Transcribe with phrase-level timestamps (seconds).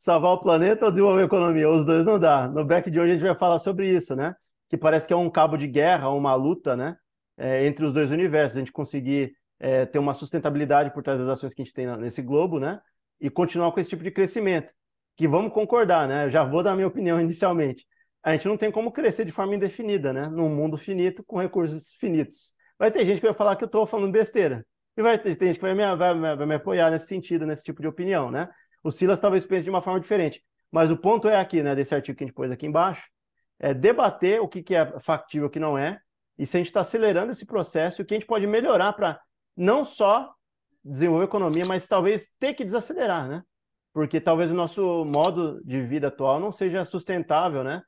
[0.00, 1.68] salvar o planeta ou desenvolver a economia?
[1.68, 2.48] Os dois não dá.
[2.48, 4.34] No back de hoje a gente vai falar sobre isso, né?
[4.68, 6.96] Que parece que é um cabo de guerra, uma luta, né?
[7.36, 8.56] É, entre os dois universos.
[8.56, 11.86] A gente conseguir é, ter uma sustentabilidade por trás das ações que a gente tem
[11.98, 12.80] nesse globo, né?
[13.20, 14.72] E continuar com esse tipo de crescimento.
[15.16, 16.24] Que vamos concordar, né?
[16.24, 17.86] Eu já vou dar minha opinião inicialmente.
[18.22, 20.28] A gente não tem como crescer de forma indefinida, né?
[20.28, 22.54] Num mundo finito com recursos finitos.
[22.78, 24.66] Vai ter gente que vai falar que eu estou falando besteira.
[24.96, 27.82] E vai ter gente que vai me, vai, vai me apoiar nesse sentido, nesse tipo
[27.82, 28.48] de opinião, né?
[28.82, 30.42] O Silas talvez pense de uma forma diferente.
[30.70, 33.08] Mas o ponto é aqui, né, desse artigo que a gente pôs aqui embaixo,
[33.58, 36.00] é debater o que, que é factível e o que não é,
[36.40, 39.20] e se a gente está acelerando esse processo, o que a gente pode melhorar para
[39.54, 40.32] não só
[40.82, 43.42] desenvolver economia, mas talvez ter que desacelerar, né?
[43.92, 47.82] Porque talvez o nosso modo de vida atual não seja sustentável, né?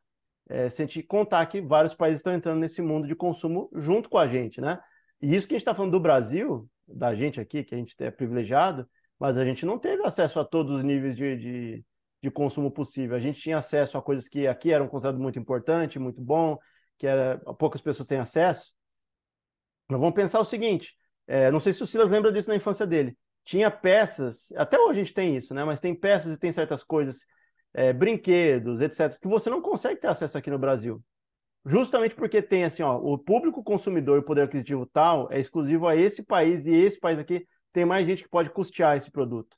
[0.51, 4.11] É, se a gente contar que vários países estão entrando nesse mundo de consumo junto
[4.11, 4.79] com a gente, né?
[5.23, 7.95] E isso que a gente está falando do Brasil, da gente aqui, que a gente
[8.01, 8.87] é privilegiado,
[9.23, 11.85] mas a gente não teve acesso a todos os níveis de, de,
[12.21, 13.15] de consumo possível.
[13.15, 16.59] A gente tinha acesso a coisas que aqui eram consideradas muito importantes, muito bom,
[16.99, 18.75] que era, poucas pessoas têm acesso.
[19.89, 20.97] Mas vamos pensar o seguinte:
[21.29, 23.17] é, não sei se o Silas lembra disso na infância dele.
[23.45, 25.63] Tinha peças, até hoje a gente tem isso, né?
[25.63, 27.21] Mas tem peças e tem certas coisas,
[27.73, 31.01] é, brinquedos, etc., que você não consegue ter acesso aqui no Brasil.
[31.65, 35.87] Justamente porque tem assim, ó, o público consumidor e o poder aquisitivo tal é exclusivo
[35.87, 39.57] a esse país e esse país aqui tem mais gente que pode custear esse produto.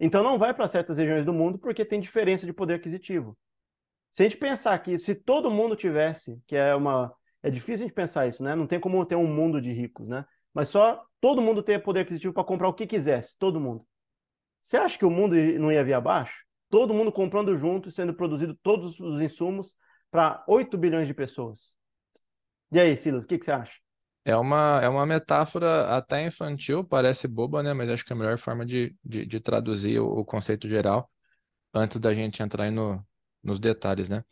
[0.00, 3.36] Então não vai para certas regiões do mundo porque tem diferença de poder aquisitivo.
[4.10, 7.88] Se a gente pensar que se todo mundo tivesse, que é uma é difícil a
[7.88, 8.54] gente pensar isso, né?
[8.54, 10.24] Não tem como ter um mundo de ricos, né?
[10.52, 13.86] Mas só todo mundo ter poder aquisitivo para comprar o que quisesse, todo mundo.
[14.62, 16.44] Você acha que o mundo não ia vir abaixo?
[16.68, 19.74] Todo mundo comprando junto, sendo produzido todos os insumos
[20.10, 21.72] para 8 bilhões de pessoas.
[22.70, 23.78] E aí, Silas, o que, que você acha?
[24.28, 27.72] É uma, é uma metáfora até infantil, parece boba, né?
[27.72, 31.10] Mas acho que é a melhor forma de, de, de traduzir o, o, conceito geral
[31.74, 33.02] antes da gente entrar no,
[33.42, 34.22] nos detalhes, né?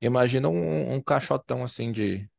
[0.00, 2.30] Imagina um, um caixotão assim de,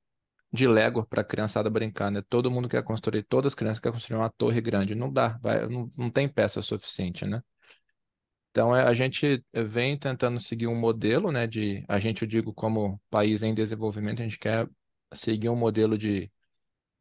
[0.53, 2.23] de Lego para a criançada brincar, né?
[2.29, 4.95] Todo mundo quer construir, todas as crianças querem construir uma torre grande.
[4.95, 7.41] Não dá, vai, não, não tem peça suficiente, né?
[8.51, 12.53] Então, é, a gente vem tentando seguir um modelo, né, de, a gente, eu digo,
[12.53, 14.69] como país em desenvolvimento, a gente quer
[15.13, 16.31] seguir um modelo de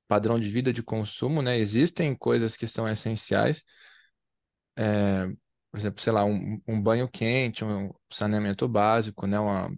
[0.09, 1.59] padrão de vida de consumo, né?
[1.59, 3.65] Existem coisas que são essenciais,
[4.77, 5.27] é,
[5.71, 9.39] por exemplo, sei lá, um, um, banho quente, um saneamento básico, né?
[9.39, 9.71] Uma,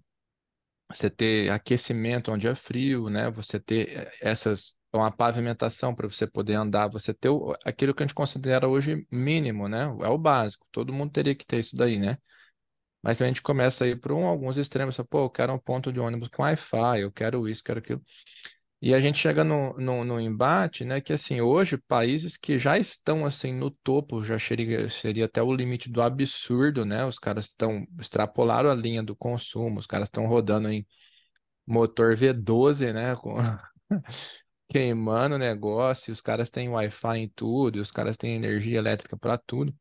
[0.90, 3.30] você ter aquecimento onde é frio, né?
[3.30, 8.02] Você ter eh, essas uma pavimentação para você poder andar, você ter o, aquilo que
[8.02, 9.84] a gente considera hoje mínimo, né?
[10.02, 10.66] É o básico.
[10.72, 12.18] Todo mundo teria que ter isso daí, né?
[13.02, 15.92] Mas a gente começa a ir para um, alguns extremos, pô, eu quero um ponto
[15.92, 18.02] de ônibus com Wi-Fi, eu quero isso, quero aquilo.
[18.80, 22.78] E a gente chega no, no, no, embate, né, que assim, hoje países que já
[22.78, 27.04] estão assim no topo, já seria, seria até o limite do absurdo, né?
[27.06, 30.86] Os caras estão extrapolaram a linha do consumo, os caras estão rodando em
[31.66, 33.36] motor V12, né, com
[34.68, 39.38] queimando o negócio, os caras têm Wi-Fi em tudo, os caras têm energia elétrica para
[39.38, 39.74] tudo.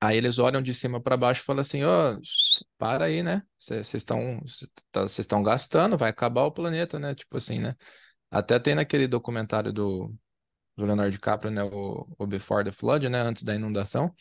[0.00, 2.20] Aí eles olham de cima para baixo e falam assim: ó, oh,
[2.78, 3.42] para aí, né?
[3.58, 4.40] Vocês estão
[4.94, 7.14] vocês estão gastando, vai acabar o planeta, né?
[7.14, 7.74] Tipo assim, né?
[8.30, 10.14] Até tem naquele documentário do,
[10.76, 11.64] do Leonardo DiCaprio, né?
[11.64, 13.20] O, o Before the Flood, né?
[13.22, 14.14] Antes da inundação.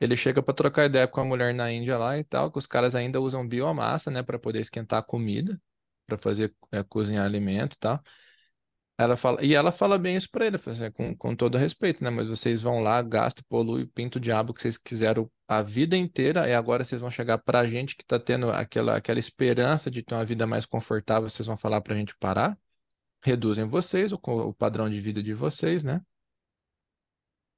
[0.00, 2.66] Ele chega para trocar ideia com a mulher na Índia lá e tal, que os
[2.66, 4.22] caras ainda usam biomassa, né?
[4.22, 5.60] Para poder esquentar a comida,
[6.06, 8.02] para fazer é, cozinhar alimento e tal.
[8.96, 12.10] Ela fala, e ela fala bem isso para ele, assim, com, com todo respeito, né?
[12.10, 16.48] Mas vocês vão lá, gastam, poluem, pintam o diabo que vocês quiseram a vida inteira,
[16.48, 20.02] e agora vocês vão chegar para a gente que está tendo aquela, aquela esperança de
[20.02, 22.56] ter uma vida mais confortável, vocês vão falar para a gente parar?
[23.24, 26.00] Reduzem vocês, o, o padrão de vida de vocês, né?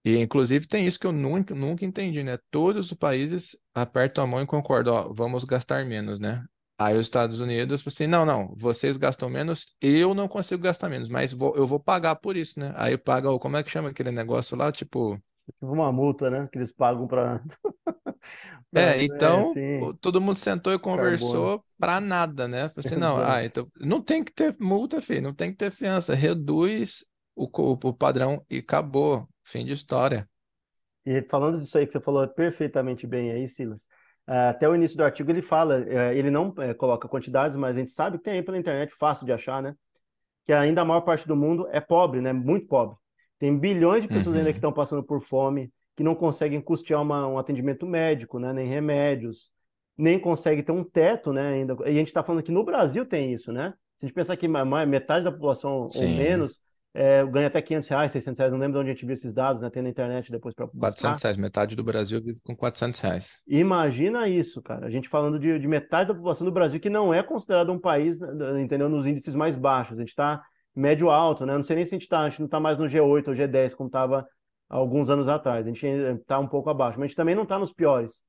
[0.05, 2.39] E, inclusive, tem isso que eu nunca, nunca entendi, né?
[2.51, 6.47] Todos os países apertam a mão e concordam, ó, vamos gastar menos, né?
[6.79, 11.09] Aí os Estados Unidos, assim, não, não, vocês gastam menos, eu não consigo gastar menos,
[11.09, 12.75] mas vou, eu vou pagar por isso, né?
[12.77, 15.19] Aí paga, como é que chama aquele negócio lá, tipo...
[15.47, 16.47] Tipo uma multa, né?
[16.53, 17.41] Que eles pagam para...
[18.75, 22.71] é, então, assim, todo mundo sentou e conversou para nada, né?
[22.77, 26.15] Assim, não, ah, então, não tem que ter multa, filho, não tem que ter fiança,
[26.15, 30.29] reduz o, o, o padrão e acabou, fim de história.
[31.07, 33.96] E falando disso aí que você falou perfeitamente bem aí, Silas, é,
[34.27, 37.79] até o início do artigo ele fala, é, ele não é, coloca quantidades, mas a
[37.79, 39.75] gente sabe que tem aí pela internet, fácil de achar, né?
[40.45, 42.33] Que ainda a maior parte do mundo é pobre, né?
[42.33, 42.97] Muito pobre.
[43.39, 44.41] Tem bilhões de pessoas uhum.
[44.41, 48.53] ainda que estão passando por fome, que não conseguem custear uma, um atendimento médico, né?
[48.53, 49.53] Nem remédios,
[49.97, 51.55] nem conseguem ter um teto, né?
[51.55, 51.77] Ainda.
[51.85, 53.75] E a gente está falando que no Brasil tem isso, né?
[53.99, 56.05] Se a gente pensar que metade da população Sim.
[56.05, 56.61] ou menos
[56.99, 59.35] é, ganha até 500 reais, 600 reais, não lembro de onde a gente viu esses
[59.35, 59.69] dados, né?
[59.69, 60.81] Tem na internet depois para buscar.
[60.81, 63.29] 400 reais, metade do Brasil vive com 400 reais.
[63.47, 64.87] Imagina isso, cara.
[64.87, 67.79] A gente falando de, de metade da população do Brasil que não é considerado um
[67.79, 68.19] país,
[68.59, 68.89] entendeu?
[68.89, 69.99] Nos índices mais baixos.
[69.99, 70.43] A gente está
[70.75, 71.55] médio alto, né?
[71.55, 73.35] Não sei nem se a gente está, a gente não está mais no G8 ou
[73.35, 74.27] G10 como estava
[74.67, 75.67] alguns anos atrás.
[75.67, 78.23] A gente está um pouco abaixo, mas a gente também não está nos piores.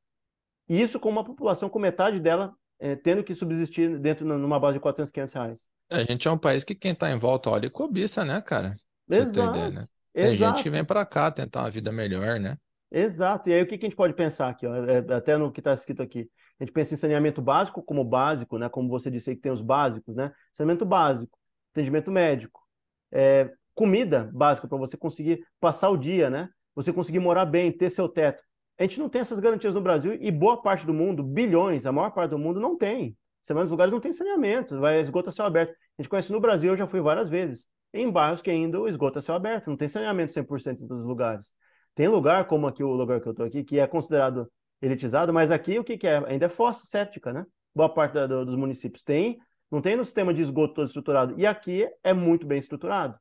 [0.68, 4.82] Isso com uma população com metade dela é, tendo que subsistir dentro numa base de
[4.82, 5.68] 400, 500 reais.
[5.90, 8.76] A gente é um país que quem está em volta olha e cobiça, né, cara?
[9.10, 9.58] Exato.
[9.58, 9.88] Ideia, né?
[10.14, 10.56] Tem Exato.
[10.56, 12.58] gente que vem para cá tentar uma vida melhor, né?
[12.92, 13.50] Exato.
[13.50, 14.66] E aí o que a gente pode pensar aqui?
[14.66, 14.74] Ó?
[14.74, 16.30] É, é, até no que está escrito aqui.
[16.60, 18.68] A gente pensa em saneamento básico como básico, né?
[18.70, 20.32] Como você disse aí que tem os básicos, né?
[20.52, 21.38] Saneamento básico,
[21.72, 22.60] atendimento médico,
[23.12, 26.50] é, comida básica para você conseguir passar o dia, né?
[26.74, 28.44] Você conseguir morar bem, ter seu teto.
[28.80, 31.92] A gente não tem essas garantias no Brasil e boa parte do mundo, bilhões, a
[31.92, 33.18] maior parte do mundo não tem.
[33.42, 35.72] Você vai nos lugares não tem saneamento, vai esgoto a céu aberto.
[35.72, 38.88] A gente conhece no Brasil, eu já fui várias vezes, em bairros que ainda o
[38.88, 41.54] esgoto a céu aberto, não tem saneamento 100% em todos os lugares.
[41.96, 44.52] Tem lugar, como aqui o lugar que eu estou aqui, que é considerado
[44.82, 46.18] elitizado, mas aqui o que, que é?
[46.28, 47.46] Ainda é fossa séptica, né?
[47.74, 49.40] Boa parte da, do, dos municípios tem,
[49.72, 51.34] não tem no sistema de esgoto todo estruturado.
[51.38, 53.18] E aqui é muito bem estruturado.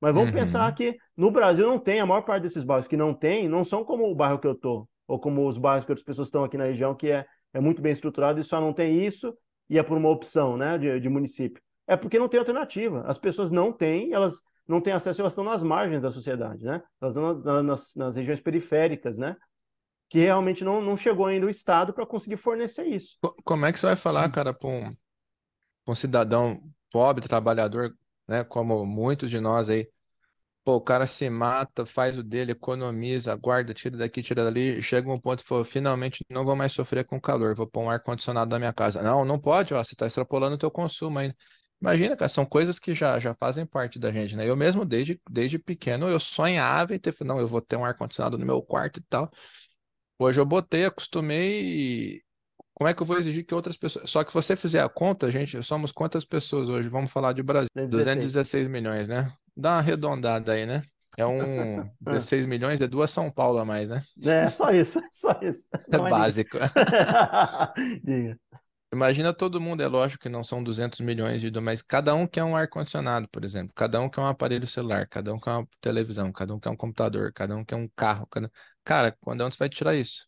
[0.00, 0.36] Mas vamos uhum.
[0.38, 3.64] pensar que no Brasil não tem, a maior parte desses bairros que não tem, não
[3.64, 6.44] são como o bairro que eu tô, ou como os bairros que outras pessoas estão
[6.44, 9.36] aqui na região, que é, é muito bem estruturado e só não tem isso,
[9.68, 11.60] e é por uma opção né, de, de município.
[11.86, 13.02] É porque não tem alternativa.
[13.06, 16.82] As pessoas não têm, elas não têm acesso, elas estão nas margens da sociedade, né?
[17.00, 19.34] Elas estão nas, nas regiões periféricas, né?
[20.10, 23.16] Que realmente não, não chegou ainda o Estado para conseguir fornecer isso.
[23.44, 24.94] Como é que você vai falar, cara, para um,
[25.88, 26.60] um cidadão
[26.92, 27.94] pobre, trabalhador,
[28.28, 29.88] né, como muitos de nós aí,
[30.64, 35.10] pô, o cara se mata, faz o dele, economiza, guarda, tira daqui, tira dali, chega
[35.10, 38.50] um ponto e fala, finalmente não vou mais sofrer com calor, vou pôr um ar-condicionado
[38.50, 39.02] na minha casa.
[39.02, 41.34] Não, não pode, ó, você está extrapolando o teu consumo ainda.
[41.80, 44.48] Imagina, cara, são coisas que já, já fazem parte da gente, né?
[44.48, 48.36] Eu mesmo, desde, desde pequeno, eu sonhava em ter, não, eu vou ter um ar-condicionado
[48.36, 49.30] no meu quarto e tal.
[50.18, 52.22] Hoje eu botei, acostumei
[52.78, 54.08] como é que eu vou exigir que outras pessoas.
[54.08, 56.88] Só que você fizer a conta, gente, somos quantas pessoas hoje?
[56.88, 57.68] Vamos falar de Brasil.
[57.74, 59.32] 216 milhões, né?
[59.56, 60.82] Dá uma arredondada aí, né?
[61.16, 64.04] É um 16 milhões, é duas São Paulo a mais, né?
[64.22, 65.68] É, só isso, só isso.
[65.90, 66.56] É básico.
[68.04, 68.38] Diga.
[68.92, 72.44] Imagina todo mundo, é lógico que não são 200 milhões de mas cada um quer
[72.44, 76.30] um ar-condicionado, por exemplo, cada um quer um aparelho celular, cada um quer uma televisão,
[76.30, 78.24] cada um quer um computador, cada um quer um carro.
[78.28, 78.48] Cada...
[78.84, 80.27] Cara, quando é onde você vai tirar isso?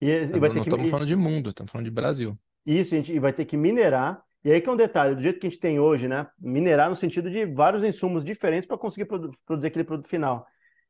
[0.00, 0.90] E, e vai não, estamos que...
[0.90, 2.38] falando de mundo, estamos falando de Brasil.
[2.64, 4.22] Isso, a gente vai ter que minerar.
[4.44, 6.26] E aí que é um detalhe, do jeito que a gente tem hoje, né?
[6.38, 10.46] Minerar no sentido de vários insumos diferentes para conseguir produ produzir aquele produto final.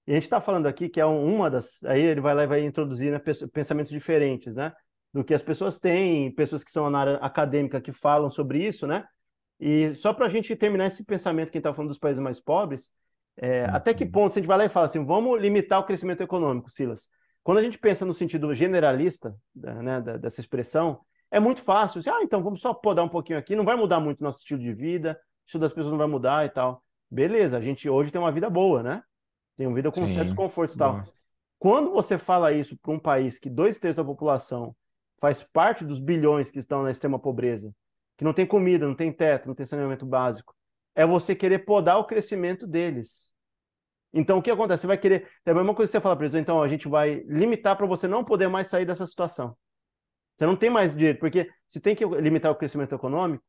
[0.07, 1.83] E a gente está falando aqui que é uma das.
[1.85, 3.21] Aí ele vai lá e vai introduzir né,
[3.53, 4.73] pensamentos diferentes, né?
[5.13, 8.87] Do que as pessoas têm, pessoas que são na área acadêmica que falam sobre isso,
[8.87, 9.05] né?
[9.59, 12.91] E só para a gente terminar esse pensamento, quem está falando dos países mais pobres,
[13.37, 15.85] é, até que ponto se a gente vai lá e fala assim, vamos limitar o
[15.85, 17.09] crescimento econômico, Silas?
[17.49, 21.01] Quando a gente pensa no sentido generalista né, dessa expressão,
[21.31, 21.99] é muito fácil.
[22.01, 24.41] Assim, ah, então vamos só podar um pouquinho aqui, não vai mudar muito o nosso
[24.41, 26.85] estilo de vida, o estilo das pessoas não vai mudar e tal.
[27.11, 29.03] Beleza, a gente hoje tem uma vida boa, né?
[29.57, 31.03] Tem uma vida com Sim, certos confortos e tal.
[31.59, 34.77] Quando você fala isso para um país que dois terços da população
[35.19, 37.73] faz parte dos bilhões que estão na extrema pobreza,
[38.19, 40.55] que não tem comida, não tem teto, não tem saneamento básico,
[40.95, 43.33] é você querer podar o crescimento deles.
[44.13, 44.83] Então, o que acontece?
[44.83, 45.29] Você vai querer.
[45.45, 47.87] É a mesma coisa que você fala para eles, então a gente vai limitar para
[47.87, 49.57] você não poder mais sair dessa situação.
[50.37, 53.45] Você não tem mais direito, porque se tem que limitar o crescimento econômico,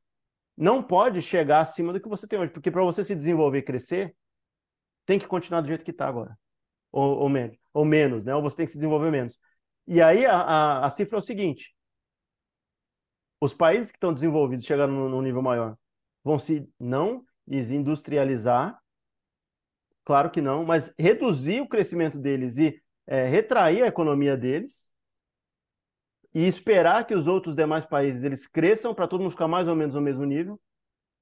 [0.57, 3.63] não pode chegar acima do que você tem hoje, porque para você se desenvolver e
[3.63, 4.15] crescer,
[5.05, 6.37] tem que continuar do jeito que está agora,
[6.91, 8.35] ou, ou, menos, ou menos, né?
[8.35, 9.39] Ou você tem que se desenvolver menos.
[9.87, 11.73] E aí a, a, a cifra é o seguinte:
[13.39, 15.77] os países que estão desenvolvidos, chegando num nível maior,
[16.23, 18.77] vão se não desindustrializar
[20.09, 24.91] Claro que não, mas reduzir o crescimento deles e é, retrair a economia deles
[26.33, 29.75] e esperar que os outros demais países eles cresçam para todo mundo ficar mais ou
[29.75, 30.59] menos no mesmo nível,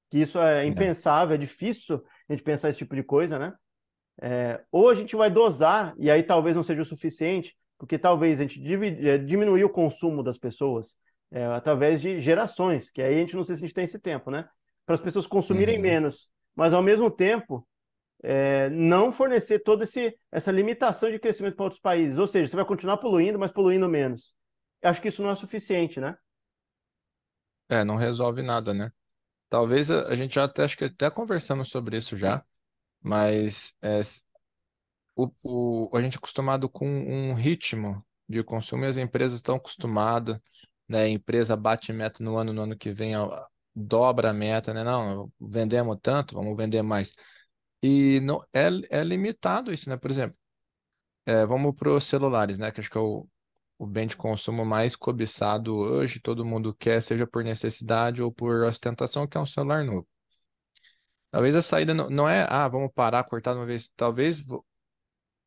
[0.09, 3.53] que isso é, é impensável, é difícil a gente pensar esse tipo de coisa, né?
[4.21, 8.39] É, ou a gente vai dosar, e aí talvez não seja o suficiente, porque talvez
[8.39, 8.61] a gente
[9.05, 10.95] é, diminuir o consumo das pessoas
[11.29, 13.99] é, através de gerações, que aí a gente não sei se a gente tem esse
[13.99, 14.47] tempo, né?
[14.85, 15.81] Para as pessoas consumirem uhum.
[15.81, 17.67] menos, mas ao mesmo tempo
[18.23, 19.85] é, não fornecer toda
[20.31, 22.17] essa limitação de crescimento para outros países.
[22.17, 24.33] Ou seja, você vai continuar poluindo, mas poluindo menos.
[24.81, 26.17] Eu acho que isso não é suficiente, né?
[27.69, 28.91] É, não resolve nada, né?
[29.49, 32.43] Talvez a, gente já até, acho que até conversamos sobre isso já,
[33.01, 34.01] mas é,
[35.15, 39.55] o, o, a gente é acostumado com um ritmo de consumo e as empresas estão
[39.55, 40.39] acostumadas,
[40.87, 41.03] né?
[41.03, 43.13] A empresa bate meta no ano, no ano que vem,
[43.75, 44.83] dobra a meta, né?
[44.83, 47.13] Não, vendemos tanto, vamos vender mais.
[47.81, 49.97] E não é, é limitado isso, né?
[49.97, 50.37] Por exemplo,
[51.25, 52.71] é, vamos para os celulares, né?
[52.71, 53.27] Que acho que é o,
[53.77, 58.63] o bem de consumo mais cobiçado hoje, todo mundo quer, seja por necessidade ou por
[58.63, 60.07] ostentação, que é um celular novo.
[61.31, 63.89] Talvez a saída não, não é, ah, vamos parar, cortar de uma vez.
[63.95, 64.43] Talvez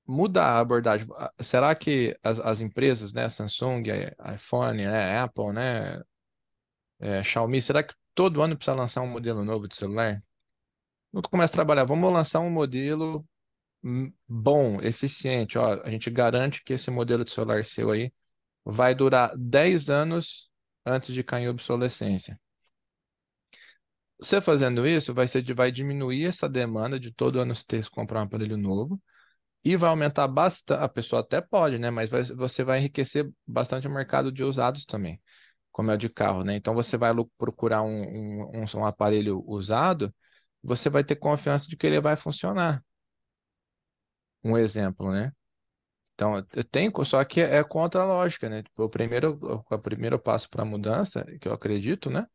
[0.06, 1.06] mudar a abordagem.
[1.16, 3.82] Ah, será que as, as empresas, né, Samsung,
[4.34, 6.02] iPhone, né, Apple, né,
[6.98, 10.22] é, Xiaomi, será que todo ano precisa lançar um modelo novo de celular?
[11.12, 13.24] Quando começa a trabalhar, vamos lançar um modelo
[14.28, 15.58] bom, eficiente.
[15.58, 18.12] Ó, a gente garante que esse modelo de celular seu aí
[18.64, 20.50] vai durar 10 anos
[20.84, 22.38] antes de cair em obsolescência.
[24.18, 27.90] Você fazendo isso, vai, ser, vai diminuir essa demanda de todo ano você ter que
[27.90, 29.00] comprar um aparelho novo
[29.64, 30.82] e vai aumentar bastante.
[30.82, 31.90] A pessoa até pode, né?
[31.90, 35.20] Mas vai, você vai enriquecer bastante o mercado de usados também,
[35.72, 36.56] como é o de carro, né?
[36.56, 40.14] Então você vai procurar um, um, um aparelho usado,
[40.62, 42.84] você vai ter confiança de que ele vai funcionar.
[44.42, 45.32] Um exemplo, né?
[46.14, 48.62] Então, eu tenho, só que é contra a lógica, né?
[48.62, 49.38] Tipo, o primeiro,
[49.70, 52.26] o primeiro passo para a mudança, que eu acredito, né?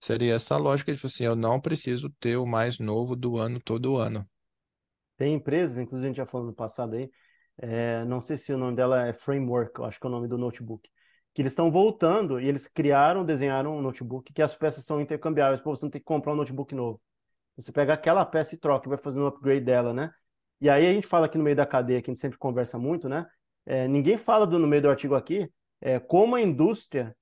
[0.00, 3.60] Seria essa lógica de tipo assim, eu não preciso ter o mais novo do ano
[3.60, 4.28] todo ano.
[5.16, 7.10] Tem empresas, inclusive a gente já falou no passado aí,
[7.58, 10.26] é, não sei se o nome dela é Framework, eu acho que é o nome
[10.26, 10.88] do notebook,
[11.32, 15.60] que eles estão voltando e eles criaram, desenharam um notebook que as peças são intercambiáveis,
[15.60, 17.00] para você não ter que comprar um notebook novo.
[17.56, 20.10] Você pega aquela peça e troca e vai fazer um upgrade dela, né?
[20.60, 22.78] E aí a gente fala aqui no meio da cadeia, que a gente sempre conversa
[22.78, 23.26] muito, né?
[23.66, 25.48] É, ninguém fala do, no meio do artigo aqui
[25.82, 27.14] é, como a indústria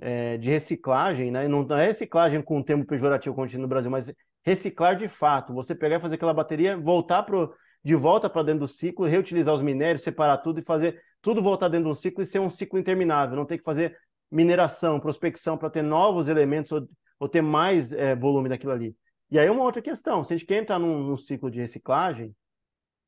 [0.00, 1.46] é, de reciclagem, né?
[1.46, 4.10] Não é reciclagem com um termo pejorativo contínuo no Brasil, mas
[4.42, 5.52] reciclar de fato.
[5.54, 9.54] Você pegar e fazer aquela bateria, voltar pro, de volta para dentro do ciclo, reutilizar
[9.54, 12.78] os minérios, separar tudo e fazer tudo voltar dentro do ciclo e ser um ciclo
[12.78, 13.36] interminável.
[13.36, 13.96] Não ter que fazer
[14.30, 16.88] mineração, prospecção para ter novos elementos ou,
[17.20, 18.96] ou ter mais é, volume daquilo ali.
[19.30, 22.34] E aí uma outra questão, se a gente quer entrar num, num ciclo de reciclagem,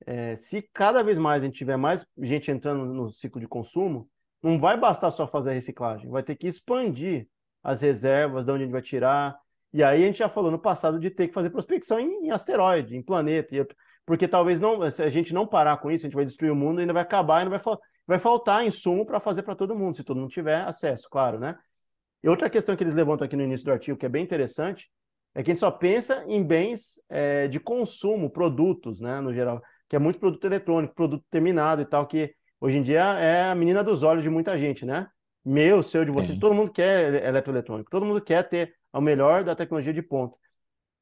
[0.07, 4.09] é, se cada vez mais a gente tiver mais gente entrando no ciclo de consumo,
[4.43, 7.29] não vai bastar só fazer a reciclagem, vai ter que expandir
[7.63, 9.37] as reservas, de onde a gente vai tirar.
[9.73, 12.31] E aí a gente já falou no passado de ter que fazer prospecção em, em
[12.31, 13.67] asteroide, em planeta,
[14.07, 16.57] porque talvez não, se a gente não parar com isso, a gente vai destruir o
[16.57, 17.61] mundo, ainda vai acabar e não vai,
[18.07, 21.59] vai faltar insumo para fazer para todo mundo, se todo mundo tiver acesso, claro, né?
[22.23, 24.91] E outra questão que eles levantam aqui no início do artigo, que é bem interessante,
[25.39, 29.63] é que a gente só pensa em bens é, de consumo, produtos, né, no geral,
[29.89, 33.55] que é muito produto eletrônico, produto terminado e tal, que hoje em dia é a
[33.55, 35.09] menina dos olhos de muita gente, né?
[35.45, 39.55] Meu, seu, de você, todo mundo quer eletroeletrônico, todo mundo quer ter o melhor da
[39.55, 40.37] tecnologia de ponta.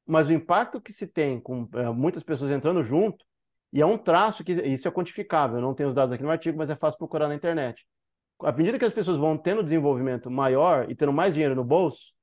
[0.05, 3.25] Mas o impacto que se tem com é, muitas pessoas entrando junto,
[3.73, 6.29] e é um traço que isso é quantificável, eu não tenho os dados aqui no
[6.29, 7.87] artigo, mas é fácil procurar na internet.
[8.43, 12.13] À medida que as pessoas vão tendo desenvolvimento maior e tendo mais dinheiro no bolso,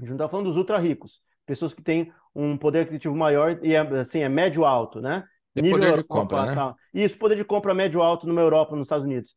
[0.00, 3.58] a gente não está falando dos ultra ricos, pessoas que têm um poder aquisitivo maior
[3.62, 5.24] e é, assim, é médio alto, né?
[5.54, 6.54] Tem nível poder de compra, né?
[6.54, 6.74] Tá.
[6.92, 9.34] Isso, poder de compra médio alto numa Europa, nos Estados Unidos.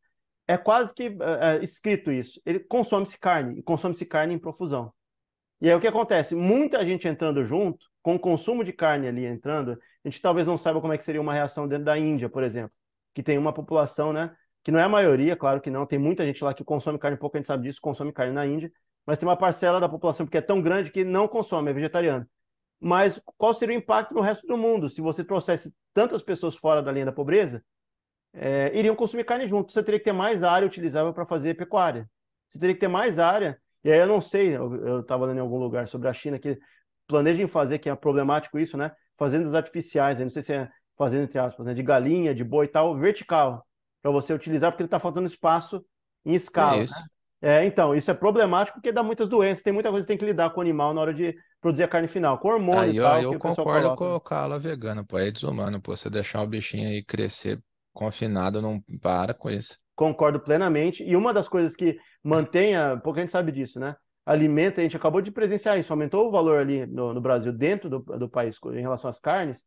[0.47, 2.41] É quase que é, é escrito isso.
[2.45, 4.91] Ele consome-se carne, e consome-se carne em profusão.
[5.61, 6.35] E aí o que acontece?
[6.35, 10.57] Muita gente entrando junto, com o consumo de carne ali entrando, a gente talvez não
[10.57, 12.71] saiba como é que seria uma reação dentro da Índia, por exemplo,
[13.13, 14.33] que tem uma população, né,
[14.63, 17.17] que não é a maioria, claro que não, tem muita gente lá que consome carne,
[17.17, 18.71] pouco a gente sabe disso, consome carne na Índia,
[19.07, 22.27] mas tem uma parcela da população que é tão grande que não consome, é vegetariano.
[22.77, 26.83] Mas qual seria o impacto no resto do mundo se você trouxesse tantas pessoas fora
[26.83, 27.63] da linha da pobreza?
[28.33, 29.71] É, iriam consumir carne junto.
[29.71, 32.07] Você teria que ter mais área utilizável para fazer pecuária.
[32.49, 33.57] Você teria que ter mais área.
[33.81, 36.59] E aí eu não sei, eu estava lendo em algum lugar sobre a China que
[37.07, 38.91] planejam fazer, que é problemático isso, né?
[39.15, 41.73] Fazendas artificiais, não sei se é fazenda entre aspas, né?
[41.73, 43.65] De galinha, de boi e tal, vertical,
[44.01, 45.83] para você utilizar, porque ele está faltando espaço
[46.25, 46.77] em escala.
[46.77, 46.93] É, isso.
[46.93, 47.05] Né?
[47.41, 50.25] É, então, isso é problemático porque dá muitas doenças, tem muita coisa que tem que
[50.25, 53.01] lidar com o animal na hora de produzir a carne final, com hormônio aí, e
[53.01, 53.21] tal.
[53.21, 56.89] Eu, eu concordo com a ala vegana, pô, é desumano, pô, você deixar o bichinho
[56.89, 57.61] aí crescer
[57.93, 59.77] confinado, não para com isso.
[59.95, 61.03] Concordo plenamente.
[61.03, 63.95] E uma das coisas que mantém, a, pouca gente sabe disso, né?
[64.25, 67.89] Alimenta, a gente acabou de presenciar isso, aumentou o valor ali no, no Brasil, dentro
[67.89, 69.63] do, do país, em relação às carnes,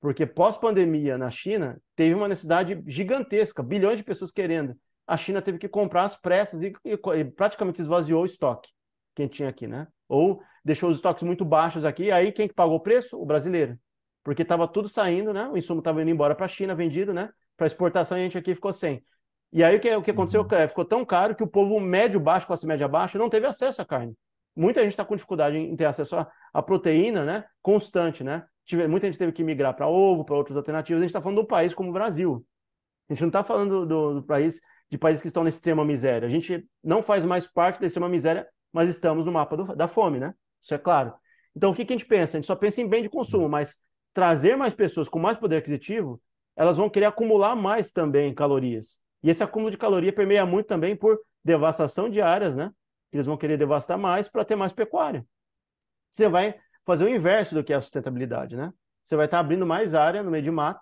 [0.00, 4.74] porque pós-pandemia na China, teve uma necessidade gigantesca, bilhões de pessoas querendo.
[5.06, 8.70] A China teve que comprar as pressas e, e, e praticamente esvaziou o estoque
[9.14, 9.86] que a gente tinha aqui, né?
[10.08, 13.16] Ou deixou os estoques muito baixos aqui, aí quem que pagou o preço?
[13.16, 13.78] O brasileiro.
[14.22, 15.48] Porque estava tudo saindo, né?
[15.48, 17.30] O insumo estava indo embora para a China, vendido, né?
[17.56, 19.04] Para exportação, e a gente aqui ficou sem.
[19.52, 20.42] E aí o que, o que aconteceu?
[20.42, 20.56] Uhum.
[20.56, 23.80] É, ficou tão caro que o povo médio baixo, classe média baixa, não teve acesso
[23.80, 24.16] à carne.
[24.56, 26.16] Muita gente está com dificuldade em ter acesso
[26.52, 27.44] à proteína, né?
[27.62, 28.44] Constante, né?
[28.64, 31.00] Tive, muita gente teve que migrar para ovo, para outras alternativas.
[31.00, 32.44] A gente está falando de um país como o Brasil.
[33.08, 34.60] A gente não está falando do, do, país
[34.90, 36.26] de países que estão na extrema miséria.
[36.26, 39.88] A gente não faz mais parte da extrema miséria, mas estamos no mapa do, da
[39.88, 40.34] fome, né?
[40.60, 41.12] Isso é claro.
[41.56, 42.36] Então, o que, que a gente pensa?
[42.36, 43.76] A gente só pensa em bem de consumo, mas
[44.12, 46.20] trazer mais pessoas com mais poder aquisitivo,
[46.56, 48.98] elas vão querer acumular mais também calorias.
[49.22, 52.70] E esse acúmulo de caloria permeia muito também por devastação de áreas, né?
[53.12, 55.26] Eles vão querer devastar mais para ter mais pecuária.
[56.10, 58.72] Você vai fazer o inverso do que é a sustentabilidade, né?
[59.04, 60.80] Você vai estar abrindo mais área no meio de mato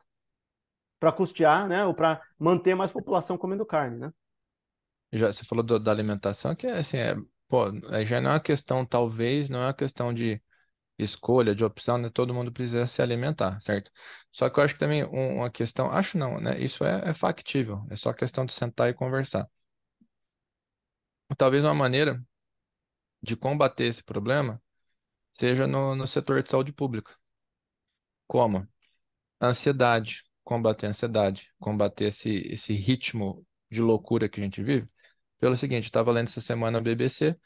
[1.03, 1.85] para custear, né?
[1.85, 4.13] Ou para manter mais população comendo carne, né?
[5.13, 7.17] Já você falou do, da alimentação, que é assim, é,
[7.49, 7.65] pô,
[8.05, 10.41] já não é uma questão, talvez, não é uma questão de
[10.97, 12.09] escolha, de opção, né?
[12.09, 13.91] Todo mundo precisa se alimentar, certo?
[14.31, 16.61] Só que eu acho que também uma questão, acho não, né?
[16.61, 19.49] Isso é, é factível, é só questão de sentar e conversar.
[21.37, 22.23] Talvez uma maneira
[23.21, 24.63] de combater esse problema
[25.33, 27.13] seja no, no setor de saúde pública.
[28.29, 28.69] Como?
[29.41, 34.87] Ansiedade, combater a ansiedade, combater esse, esse ritmo de loucura que a gente vive.
[35.41, 37.37] Pelo seguinte, estava lendo essa semana a BBC,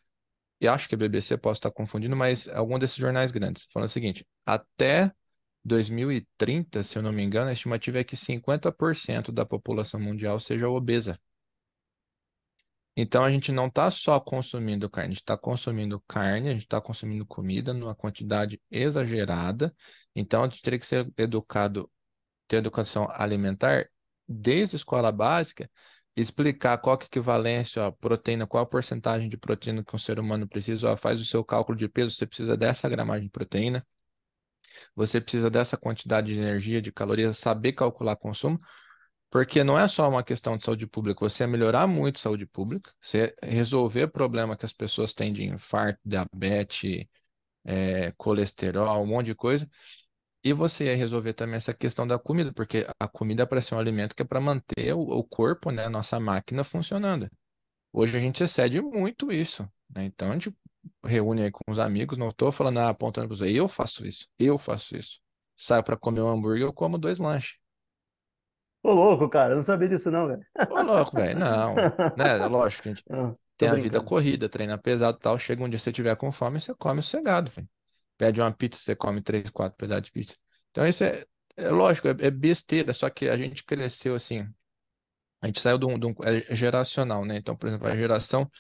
[0.61, 3.93] e acho que a BBC posso estar confundindo, mas algum desses jornais grandes, falando o
[3.93, 5.13] seguinte: até
[5.65, 10.69] 2030, se eu não me engano, a estimativa é que 50% da população mundial seja
[10.69, 11.19] obesa.
[12.97, 16.63] Então a gente não está só consumindo carne, a gente está consumindo carne, a gente
[16.63, 19.75] está consumindo comida numa quantidade exagerada.
[20.15, 21.91] Então a gente teria que ser educado,
[22.49, 23.89] ter educação alimentar
[24.29, 25.71] desde a escola básica,
[26.17, 30.49] explicar qual é a equivalência, proteína, qual a porcentagem de proteína que um ser humano
[30.49, 33.87] precisa, ó, faz o seu cálculo de peso, você precisa dessa gramagem de proteína,
[34.95, 38.61] você precisa dessa quantidade de energia, de calorias, saber calcular consumo,
[39.31, 42.47] porque não é só uma questão de saúde pública, você é melhorar muito a saúde
[42.47, 47.07] pública, você resolver problema que as pessoas têm de infarto, diabetes,
[47.65, 49.69] é, colesterol, um monte de coisa,
[50.47, 53.75] e você ia resolver também essa questão da comida, porque a comida é para ser
[53.75, 57.29] um alimento que é para manter o, o, corpo, né, a nossa máquina funcionando.
[57.93, 60.05] Hoje a gente excede muito isso, né?
[60.05, 60.57] Então a gente
[61.05, 64.29] reúne aí com os amigos, não estou falando, ah, apontando para você, eu faço isso,
[64.39, 65.19] eu faço isso.
[65.57, 67.57] Saio para comer um hambúrguer, eu como dois lanches.
[68.85, 70.47] Ô, louco, cara, eu não sabia disso não, velho.
[70.71, 71.75] Ô, louco, velho, não.
[72.17, 72.47] Né?
[72.47, 75.37] Lógico que a gente ah, tem a vida corrida, treina pesado e tal.
[75.41, 77.69] Chega um dia você tiver com fome, você come sossegado, velho.
[78.17, 80.37] Pede uma pizza, você come três, quatro pedaços de pizza.
[80.77, 81.25] Então, isso é,
[81.57, 84.47] é lógico, é, é besteira, só que a gente cresceu assim.
[85.41, 87.39] A gente saiu de um, de um é geracional, né?
[87.39, 88.51] Então, por exemplo, a geração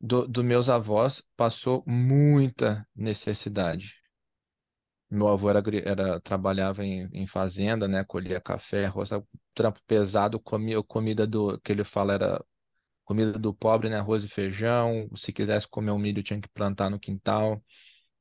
[0.00, 3.96] dos do meus avós passou muita necessidade.
[5.10, 8.02] Meu avô era, era trabalhava em, em fazenda, né?
[8.02, 9.22] Colhia café, roça,
[9.54, 12.44] trampo pesado, comia comida do que ele fala era
[13.04, 13.98] comida do pobre, né?
[13.98, 15.10] Arroz e feijão.
[15.14, 17.62] Se quisesse comer um milho, tinha que plantar no quintal.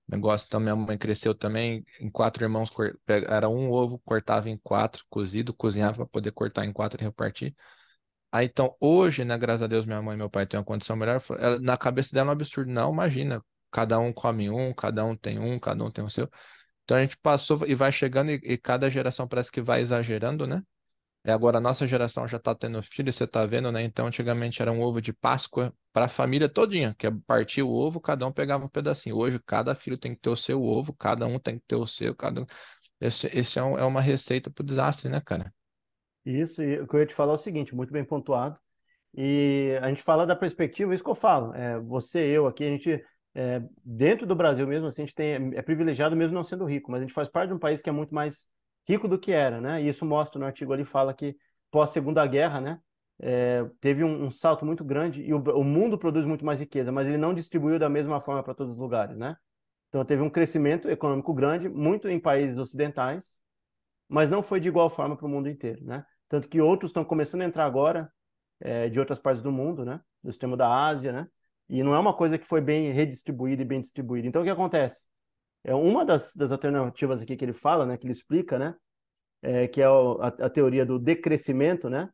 [0.08, 2.70] Negócio então minha mãe cresceu também em quatro irmãos,
[3.08, 7.56] era um ovo, cortava em quatro, cozido, cozinhava para poder cortar em quatro e repartir.
[8.32, 10.96] Aí então, hoje, né, graças a Deus, minha mãe e meu pai têm uma condição
[10.96, 11.22] melhor.
[11.62, 13.42] Na cabeça dela é um absurdo, não, imagina,
[13.72, 16.30] cada um come um, cada um tem um, cada um tem o seu.
[16.84, 20.48] Então a gente passou e vai chegando e, e cada geração parece que vai exagerando,
[20.48, 20.62] né?
[21.26, 23.82] E agora a nossa geração já está tendo filho, você está vendo, né?
[23.82, 27.70] Então antigamente era um ovo de Páscoa para a família todinha, que é partir o
[27.70, 29.18] ovo, cada um pegava um pedacinho.
[29.18, 31.88] Hoje cada filho tem que ter o seu ovo, cada um tem que ter o
[31.88, 32.46] seu, cada um...
[33.02, 35.52] Esse, esse é, um, é uma receita para o desastre, né, cara?
[36.24, 38.58] Isso, e o que eu ia te falar é o seguinte, muito bem pontuado.
[39.14, 41.54] E a gente fala da perspectiva, isso que eu falo.
[41.56, 45.52] É, você, eu aqui, a gente é, dentro do Brasil mesmo, assim, a gente tem,
[45.56, 47.90] é privilegiado mesmo não sendo rico, mas a gente faz parte de um país que
[47.90, 48.48] é muito mais
[48.88, 49.82] rico do que era, né?
[49.82, 51.36] E isso mostra no artigo ali, fala que
[51.72, 52.80] pós Segunda Guerra, né,
[53.20, 56.92] é, teve um, um, salto muito grande e o, o, mundo produz muito mais riqueza,
[56.92, 59.36] mas ele não distribuiu da mesma forma para todos os lugares, né?
[59.90, 63.40] Então teve um crescimento econômico grande, muito em países ocidentais,
[64.08, 66.06] mas não foi de igual forma para o mundo inteiro, né?
[66.28, 68.12] Tanto que outros estão começando a entrar agora
[68.60, 70.02] é, de outras partes do mundo, né?
[70.24, 71.28] Do sistema da Ásia, né?
[71.70, 74.28] E não é uma coisa que foi bem redistribuída e bem distribuída.
[74.28, 75.06] Então, o que acontece?
[75.66, 78.76] É uma das, das alternativas aqui que ele fala, né, que ele explica, né,
[79.42, 82.08] é, que é o, a, a, teoria do decrescimento, né,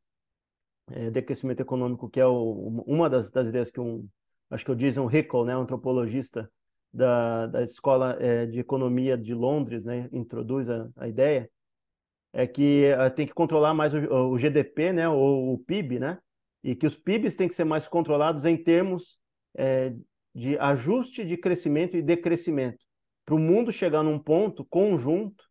[0.90, 4.08] é, decrescimento econômico, que é o, uma das, das ideias que um,
[4.50, 6.50] acho que eu disse um Hickel, né, um antropologista
[6.94, 11.50] da, da Escola é, de Economia de Londres, né, introduz a, a ideia,
[12.32, 16.20] é que é, tem que controlar mais o, o GDP, né, ou o PIB, né,
[16.64, 19.20] e que os PIBs têm que ser mais controlados em termos
[19.58, 19.94] é,
[20.34, 22.80] de ajuste de crescimento e decrescimento,
[23.32, 25.46] para o mundo chegar num ponto conjunto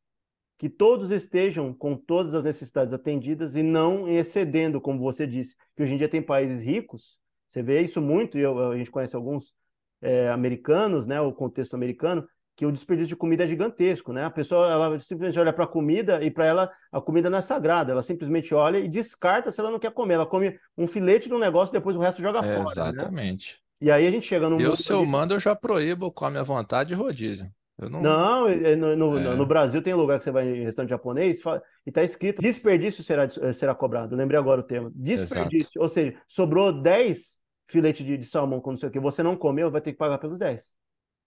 [0.58, 5.82] que todos estejam com todas as necessidades atendidas e não excedendo, como você disse, que
[5.82, 9.54] hoje em dia tem países ricos, você vê isso muito, e a gente conhece alguns
[10.02, 14.26] é, americanos, né, o contexto americano, que o desperdício de comida é gigantesco, né?
[14.26, 17.40] A pessoa ela simplesmente olha para a comida e para ela a comida não é
[17.40, 20.14] sagrada, ela simplesmente olha e descarta se ela não quer comer.
[20.14, 22.90] Ela come um filete de um negócio e depois o resto joga é, fora.
[22.90, 23.54] Exatamente.
[23.80, 23.88] Né?
[23.88, 26.42] E aí a gente chega num Eu, se eu mando, eu já proíbo come à
[26.42, 27.50] vontade e rodízio.
[27.88, 28.00] Não.
[28.02, 29.36] Não, é- é no, É.
[29.36, 31.40] no Brasil tem lugar que você vai em restaurante japonês
[31.86, 34.14] e tá escrito desperdício será, será cobrado.
[34.14, 34.90] Eu lembrei agora o tema.
[34.94, 35.80] Desperdício.
[35.80, 37.38] Ou seja, sobrou 10
[37.68, 39.98] filetes de, de salmão com não sei o que, você não comeu, vai ter que
[39.98, 40.74] pagar pelos 10.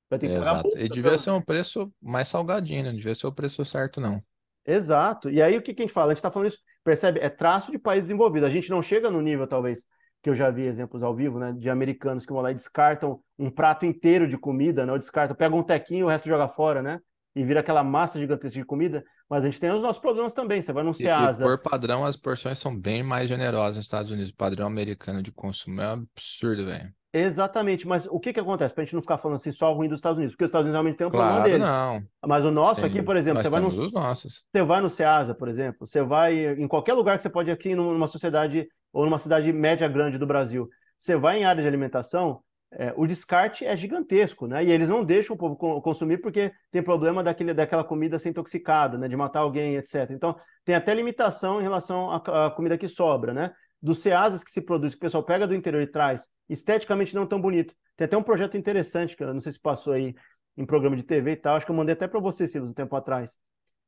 [0.10, 0.68] Vai ter que pagar Exato.
[0.68, 2.90] multa E devia ser um preço mais salgadinho, né?
[2.92, 4.22] Não devia ser o preço certo, não.
[4.66, 5.30] Exato.
[5.30, 6.08] E aí o que, que a gente fala?
[6.08, 7.20] A gente está falando isso, percebe?
[7.20, 8.46] É traço de país desenvolvido.
[8.46, 9.84] A gente não chega no nível, talvez,
[10.24, 11.52] que eu já vi exemplos ao vivo, né?
[11.52, 14.94] De americanos que vão lá e descartam um prato inteiro de comida, né?
[14.94, 17.00] Ou descartam, pegam um tequinho e o resto joga fora, né?
[17.36, 19.04] E vira aquela massa gigantesca de comida.
[19.30, 20.62] Mas a gente tem os nossos problemas também.
[20.62, 21.44] Você vai num E, e Ceasa.
[21.44, 24.32] por padrão, as porções são bem mais generosas nos Estados Unidos.
[24.32, 26.94] O padrão americano de consumo é um absurdo, velho.
[27.12, 27.88] Exatamente.
[27.88, 28.74] Mas o que que acontece?
[28.74, 30.76] Pra gente não ficar falando assim só ruim dos Estados Unidos, porque os Estados Unidos
[30.76, 31.68] realmente tem um problema Claro, deles.
[31.68, 32.04] não.
[32.26, 32.88] Mas o nosso Sim.
[32.88, 34.44] aqui, por exemplo, você vai no, temos os nossos.
[34.52, 37.76] Você vai no Ceasa, por exemplo, você vai em qualquer lugar que você pode aqui
[37.76, 40.70] numa sociedade ou numa cidade média grande do Brasil.
[41.00, 44.64] Você vai em área de alimentação, é, o descarte é gigantesco, né?
[44.64, 48.30] E eles não deixam o povo co- consumir porque tem problema daquele, daquela comida ser
[48.30, 49.08] intoxicada, né?
[49.08, 50.14] De matar alguém, etc.
[50.16, 53.54] Então, tem até limitação em relação à, à comida que sobra, né?
[53.82, 57.28] Dos Ceasas que se produz, que o pessoal pega do interior e traz, esteticamente não
[57.28, 57.76] tão bonito.
[57.98, 60.16] Tem até um projeto interessante, que eu não sei se passou aí
[60.56, 62.74] em programa de TV e tal, acho que eu mandei até para você, Silas, um
[62.74, 63.38] tempo atrás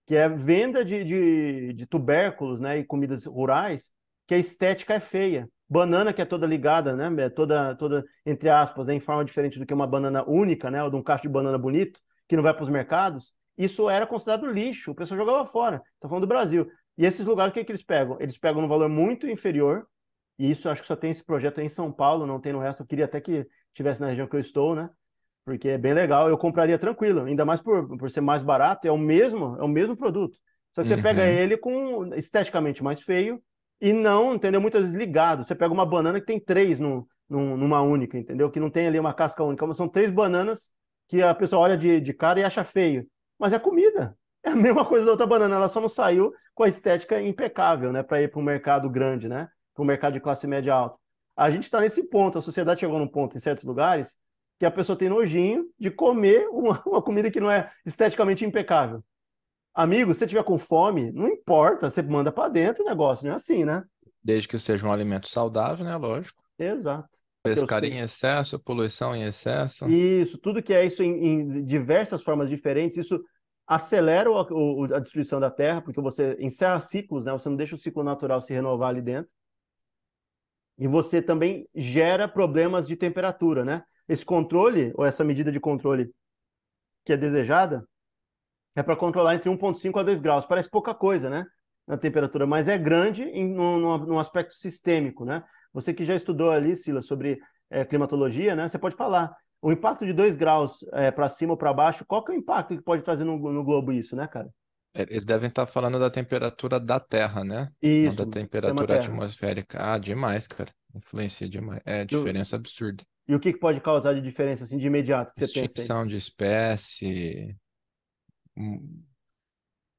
[0.05, 3.91] que é venda de, de, de tubérculos, né, e comidas rurais,
[4.27, 5.49] que a estética é feia.
[5.67, 9.57] Banana que é toda ligada, né, é toda, toda entre aspas, é em forma diferente
[9.57, 12.43] do que uma banana única, né, ou de um cacho de banana bonito, que não
[12.43, 15.81] vai para os mercados, isso era considerado lixo, o pessoal jogava fora.
[15.95, 16.69] Estou falando do Brasil.
[16.97, 18.17] E esses lugares, o que, que eles pegam?
[18.19, 19.87] Eles pegam um valor muito inferior,
[20.37, 22.59] e isso acho que só tem esse projeto aí em São Paulo, não tem no
[22.59, 22.83] resto.
[22.83, 24.89] Eu queria até que tivesse na região que eu estou, né?
[25.43, 28.91] porque é bem legal, eu compraria tranquilo, ainda mais por, por ser mais barato, é
[28.91, 30.37] o mesmo, é o mesmo produto.
[30.73, 31.01] Só que você Uhum.
[31.01, 33.41] pega ele com esteticamente mais feio
[33.81, 34.61] e não, entendeu?
[34.61, 35.43] Muitas vezes ligado.
[35.43, 38.49] Você pega uma banana que tem três no, num- numa única, entendeu?
[38.51, 40.69] Que não tem ali uma casca única, mas são três bananas
[41.07, 43.07] que a pessoa olha de, de cara e acha feio.
[43.37, 44.17] Mas é comida.
[44.43, 47.91] É a mesma coisa da outra banana, ela só não saiu com a estética impecável,
[47.91, 48.03] né?
[48.03, 49.49] Para ir para um mercado grande, né?
[49.73, 50.97] Para um mercado de classe média alta.
[51.35, 54.17] A gente está nesse ponto, a sociedade chegou num ponto em certos lugares
[54.57, 59.03] que a pessoa tem nojinho de comer uma, uma comida que não é esteticamente impecável.
[59.75, 63.33] Amigo, se você tiver com fome, não importa, você manda para dentro o negócio, não
[63.33, 63.83] é assim, né?
[64.23, 65.95] Desde que seja um alimento saudável, né?
[65.97, 66.41] Lógico.
[66.57, 67.09] Exato.
[67.43, 69.85] Pescaria em excesso, poluição em excesso.
[69.85, 73.23] Isso, tudo que é isso em, em diversas formas diferentes, isso
[73.67, 77.31] acelera o- o- a destruição da terra, porque você encerra ciclos, né?
[77.31, 79.29] Você não deixa o ciclo natural se renovar ali dentro.
[80.77, 83.83] E você também gera problemas de temperatura, né?
[84.07, 86.11] Esse controle, ou essa medida de controle
[87.05, 87.87] que é desejada,
[88.75, 90.45] é para controlar entre 1,5 a 2 graus.
[90.45, 91.45] Parece pouca coisa, né?
[91.87, 95.43] Na temperatura, mas é grande em, num, aspecto sistêmico, né?
[95.73, 98.67] Você que já estudou ali, Silas, sobre eh, climatologia, né?
[98.67, 99.35] Você pode falar.
[99.61, 100.85] O impacto de 2 graus
[101.15, 103.63] para cima ou para baixo, qual que é o impacto que pode trazer no, no
[103.63, 104.47] globo isso, né, cara?
[104.95, 107.69] Eles devem estar falando da temperatura da Terra, né?
[107.83, 109.77] Não Isso, da sistema temperatura atmosférica.
[109.81, 110.71] Ah, demais, cara.
[110.95, 111.81] Influencia demais.
[111.85, 113.03] É diferença absurda.
[113.27, 115.65] E o que, pode causar de diferença assim de imediato que você pensa?
[115.65, 117.53] Extinção de espécie,
[118.55, 119.05] mu-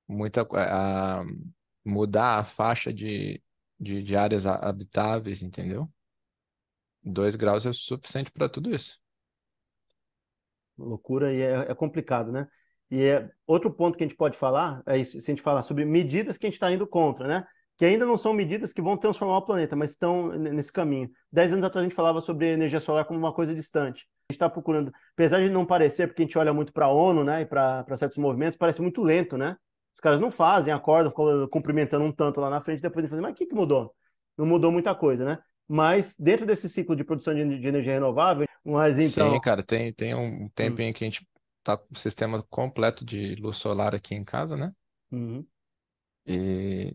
[0.09, 1.25] muita a,
[1.85, 3.43] mudar a faixa de,
[3.79, 5.91] de, de áreas ha- habitáveis, entendeu?
[7.03, 9.01] Dois graus é o suficiente para tudo isso.
[10.79, 12.47] Loucura e é, é complicado, né?
[12.91, 15.63] E é outro ponto que a gente pode falar, é isso, se a gente falar
[15.63, 17.47] sobre medidas que a gente está indo contra, né?
[17.77, 21.11] Que ainda não são medidas que vão transformar o planeta, mas estão nesse caminho.
[21.31, 24.09] Dez anos atrás a gente falava sobre energia solar como uma coisa distante.
[24.29, 26.91] A gente está procurando, apesar de não parecer, porque a gente olha muito para a
[26.91, 29.57] ONU, né, e para certos movimentos, parece muito lento, né?
[29.95, 33.23] Os caras não fazem, acordam, ficam cumprimentando um tanto lá na frente, depois eles fazem,
[33.23, 33.95] mas o que, que mudou?
[34.37, 35.39] Não mudou muita coisa, né?
[35.69, 39.33] Mas dentro desse ciclo de produção de, de energia renovável, mas então.
[39.33, 41.27] Sim, cara, tem, tem um tempinho que a gente
[41.63, 44.73] tá com o sistema completo de luz solar aqui em casa, né?
[45.11, 45.45] Uhum.
[46.27, 46.93] E,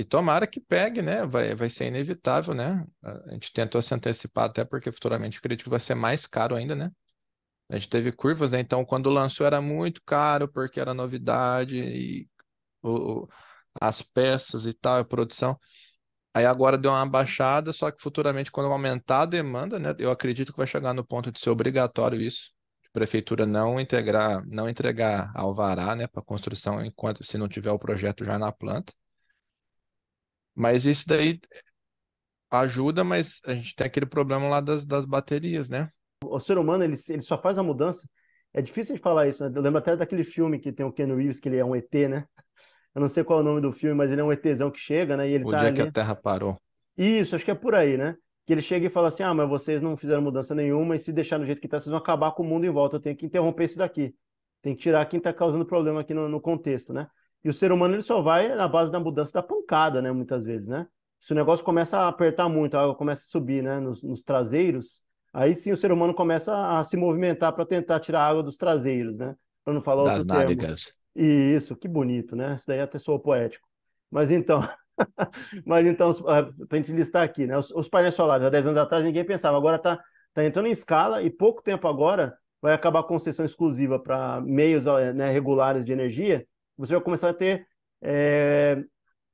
[0.00, 1.26] e tomara que pegue, né?
[1.26, 2.86] Vai, vai ser inevitável, né?
[3.02, 6.74] A gente tentou se antecipar até porque futuramente acredito que vai ser mais caro ainda,
[6.74, 6.90] né?
[7.70, 8.60] A gente teve curvas, né?
[8.60, 12.28] Então, quando lançou era muito caro porque era novidade e
[12.82, 13.28] o, o-
[13.80, 15.58] as peças e tal, a produção.
[16.34, 19.94] Aí agora deu uma baixada, só que futuramente, quando aumentar a demanda, né?
[19.98, 22.52] Eu acredito que vai chegar no ponto de ser obrigatório isso.
[22.88, 27.78] A prefeitura não integrar, não entregar alvará, né, para construção enquanto se não tiver o
[27.78, 28.92] projeto já na planta.
[30.60, 31.40] Mas isso daí
[32.50, 35.88] ajuda, mas a gente tem aquele problema lá das, das baterias, né?
[36.22, 38.06] o ser humano ele, ele só faz a mudança.
[38.52, 39.50] É difícil de falar isso, né?
[39.54, 41.92] Eu lembro até daquele filme que tem o Keanu Reeves, que ele é um ET,
[42.08, 42.26] né?
[42.94, 44.80] Eu não sei qual é o nome do filme, mas ele é um ETzão que
[44.80, 45.28] chega, né?
[45.28, 45.88] E ele O tá dia que ali.
[45.88, 46.60] a Terra parou.
[46.98, 48.16] Isso, acho que é por aí, né?
[48.50, 51.12] que ele chega e fala assim: ah, mas vocês não fizeram mudança nenhuma, e se
[51.12, 52.96] deixar do jeito que está, vocês vão acabar com o mundo em volta.
[52.96, 54.12] Eu tenho que interromper isso daqui.
[54.60, 57.06] Tem que tirar quem está causando problema aqui no, no, contexto, né?
[57.44, 60.12] E o ser humano ele só vai na base da mudança da pancada, né?
[60.12, 60.86] Muitas vezes, né?
[61.20, 63.80] Se o negócio começa a apertar muito, a água começa a subir, né?
[63.80, 65.00] Nos, nos traseiros,
[65.32, 68.56] aí sim o ser humano começa a se movimentar para tentar tirar a água dos
[68.56, 69.34] traseiros, né?
[69.64, 70.84] Para não falar das outro nádegas.
[70.84, 71.00] termo.
[71.56, 72.54] Isso, que bonito, né?
[72.56, 73.66] Isso daí até soa poético.
[74.10, 74.60] Mas então,
[75.64, 77.56] mas então, para a gente listar aqui, né?
[77.56, 79.98] Os, os, painéis solares, há 10 anos atrás ninguém pensava, agora está
[80.34, 84.84] tá entrando em escala e pouco tempo agora vai acabar a concessão exclusiva para meios
[85.14, 86.46] né, regulares de energia,
[86.80, 87.66] você vai começar a ter
[88.02, 88.82] é,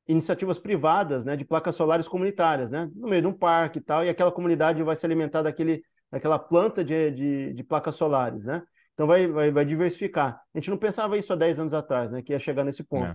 [0.08, 4.04] iniciativas privadas né, de placas solares comunitárias, né, no meio de um parque e tal,
[4.04, 8.62] e aquela comunidade vai se alimentar daquele, daquela planta de, de, de placas solares, né?
[8.94, 10.40] Então vai, vai, vai, diversificar.
[10.54, 13.06] A gente não pensava isso há 10 anos atrás, né, que ia chegar nesse ponto.
[13.06, 13.14] É.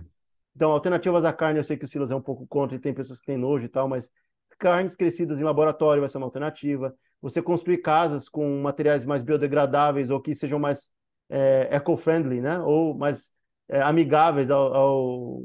[0.54, 2.94] Então, alternativas à carne, eu sei que o Silas é um pouco contra e tem
[2.94, 4.10] pessoas que têm nojo e tal, mas
[4.58, 6.94] carnes crescidas em laboratório vai ser uma alternativa.
[7.20, 10.88] Você construir casas com materiais mais biodegradáveis ou que sejam mais
[11.28, 12.60] é, eco-friendly, né?
[12.60, 13.32] Ou mais
[13.72, 15.42] é, amigáveis ao, ao,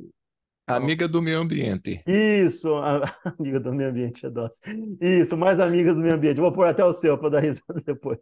[0.67, 2.03] Amiga do meio ambiente.
[2.05, 2.69] Isso,
[3.39, 4.59] amiga do meio ambiente, é doce.
[4.99, 6.41] Isso, mais amigas do meio ambiente.
[6.41, 8.19] Vou pôr até o seu para dar risada depois.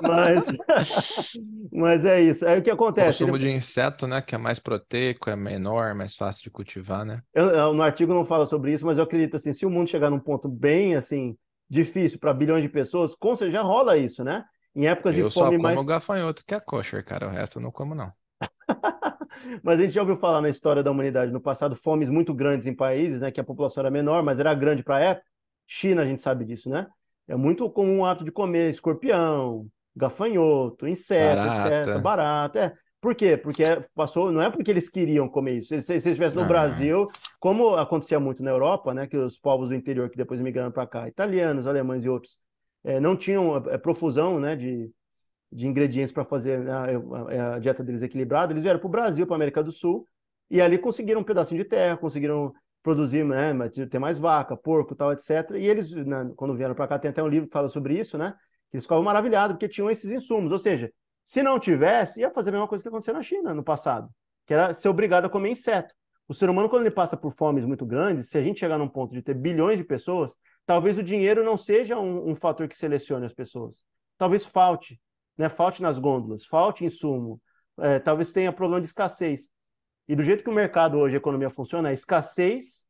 [0.00, 0.46] Mas,
[1.72, 2.46] mas é isso.
[2.46, 3.24] Aí o que acontece?
[3.24, 4.22] O consumo de inseto, né?
[4.22, 7.20] Que é mais proteico, é menor, mais fácil de cultivar, né?
[7.34, 9.90] Eu, eu, no artigo não fala sobre isso, mas eu acredito assim, se o mundo
[9.90, 11.36] chegar num ponto bem assim
[11.68, 14.44] difícil para bilhões de pessoas, com certeza já rola isso, né?
[14.76, 15.74] Em épocas eu de fome mais.
[15.74, 17.26] Eu só como gafanhoto que é kosher, cara.
[17.26, 18.12] O resto eu não como não.
[19.62, 22.66] Mas a gente já ouviu falar na história da humanidade no passado fomes muito grandes
[22.66, 25.26] em países, né, que a população era menor, mas era grande para a época.
[25.66, 26.86] China, a gente sabe disso, né?
[27.26, 31.90] É muito comum o ato de comer escorpião, gafanhoto, inseto, barata.
[31.90, 32.02] etc.
[32.02, 32.58] Barata.
[32.58, 32.74] É.
[33.00, 33.36] Por quê?
[33.36, 33.62] Porque
[33.94, 35.68] passou, não é porque eles queriam comer isso.
[35.68, 37.06] Se, se eles estivessem no Brasil,
[37.38, 40.86] como acontecia muito na Europa, né, que os povos do interior que depois migraram para
[40.86, 42.38] cá, italianos, alemães e outros,
[42.82, 44.90] é, não tinham é, profusão né, de,
[45.54, 49.24] de ingredientes para fazer né, a, a, dieta deles equilibrada, eles vieram para o Brasil,
[49.24, 50.06] para a América do Sul,
[50.50, 53.52] e ali conseguiram um pedacinho de terra, conseguiram produzir, né,
[53.88, 55.52] ter mais vaca, porco, tal, etc.
[55.56, 58.18] E eles, né, quando vieram para cá, tem até um livro que fala sobre isso,
[58.18, 58.34] né?
[58.70, 60.52] Que eles ficavam maravilhados porque tinham esses insumos.
[60.52, 60.92] Ou seja,
[61.24, 64.10] se não tivesse, ia fazer a mesma coisa que aconteceu na China no passado,
[64.44, 65.94] que era ser obrigado a comer inseto.
[66.28, 68.88] O ser humano, quando ele passa por fomes muito grandes, se a gente chegar num
[68.88, 70.36] ponto de ter bilhões de pessoas,
[70.66, 73.84] talvez o dinheiro não seja um, um fator que selecione as pessoas.
[74.18, 75.00] Talvez falte
[75.36, 77.40] né, falte nas gôndolas, falte insumo,
[77.78, 79.50] é, talvez tenha problema de escassez.
[80.08, 82.86] E do jeito que o mercado hoje, a economia funciona, a escassez,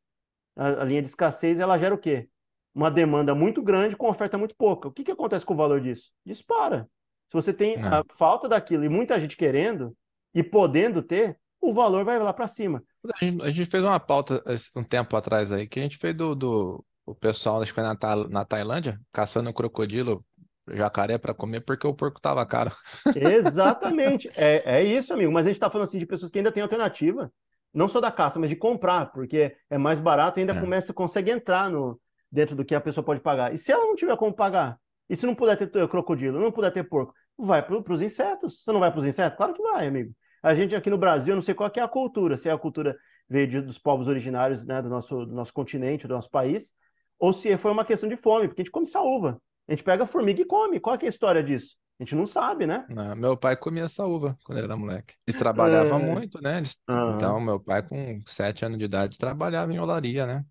[0.55, 2.29] a, a linha de escassez, ela gera o quê?
[2.73, 4.87] Uma demanda muito grande com oferta muito pouca.
[4.87, 6.11] O que, que acontece com o valor disso?
[6.25, 6.89] Dispara.
[7.29, 8.03] Se você tem a é.
[8.13, 9.95] falta daquilo e muita gente querendo
[10.33, 12.83] e podendo ter, o valor vai lá para cima.
[13.19, 14.43] A gente, a gente, fez uma pauta
[14.75, 17.83] um tempo atrás aí, que a gente fez do, do o pessoal, acho que foi
[17.83, 17.95] na,
[18.29, 20.25] na Tailândia, caçando um crocodilo
[20.67, 22.71] jacaré para comer porque o porco tava caro.
[23.15, 24.29] Exatamente.
[24.35, 25.31] É, é isso, amigo.
[25.31, 27.31] Mas a gente está falando assim de pessoas que ainda têm alternativa,
[27.73, 30.59] não só da caça, mas de comprar, porque é mais barato e ainda é.
[30.59, 31.99] começa, consegue entrar no,
[32.31, 33.53] dentro do que a pessoa pode pagar.
[33.53, 34.79] E se ela não tiver como pagar?
[35.09, 37.13] E se não puder ter crocodilo, não puder ter porco?
[37.37, 38.63] Vai para os insetos.
[38.63, 39.37] Você não vai para os insetos?
[39.37, 40.13] Claro que vai, amigo.
[40.41, 42.57] A gente aqui no Brasil, eu não sei qual é a cultura, se é a
[42.57, 42.95] cultura
[43.27, 46.71] veio de, dos povos originários né, do, nosso, do nosso continente, do nosso país,
[47.17, 49.41] ou se foi uma questão de fome, porque a gente come saúva.
[49.67, 50.79] A gente pega a formiga e come.
[50.79, 51.75] Qual é a história disso?
[51.99, 52.85] A gente não sabe, né?
[52.89, 55.15] Não, meu pai comia essa uva quando ele era moleque.
[55.25, 56.13] E trabalhava é...
[56.13, 56.61] muito, né?
[56.89, 57.15] Uhum.
[57.15, 60.43] Então, meu pai, com sete anos de idade, trabalhava em olaria, né?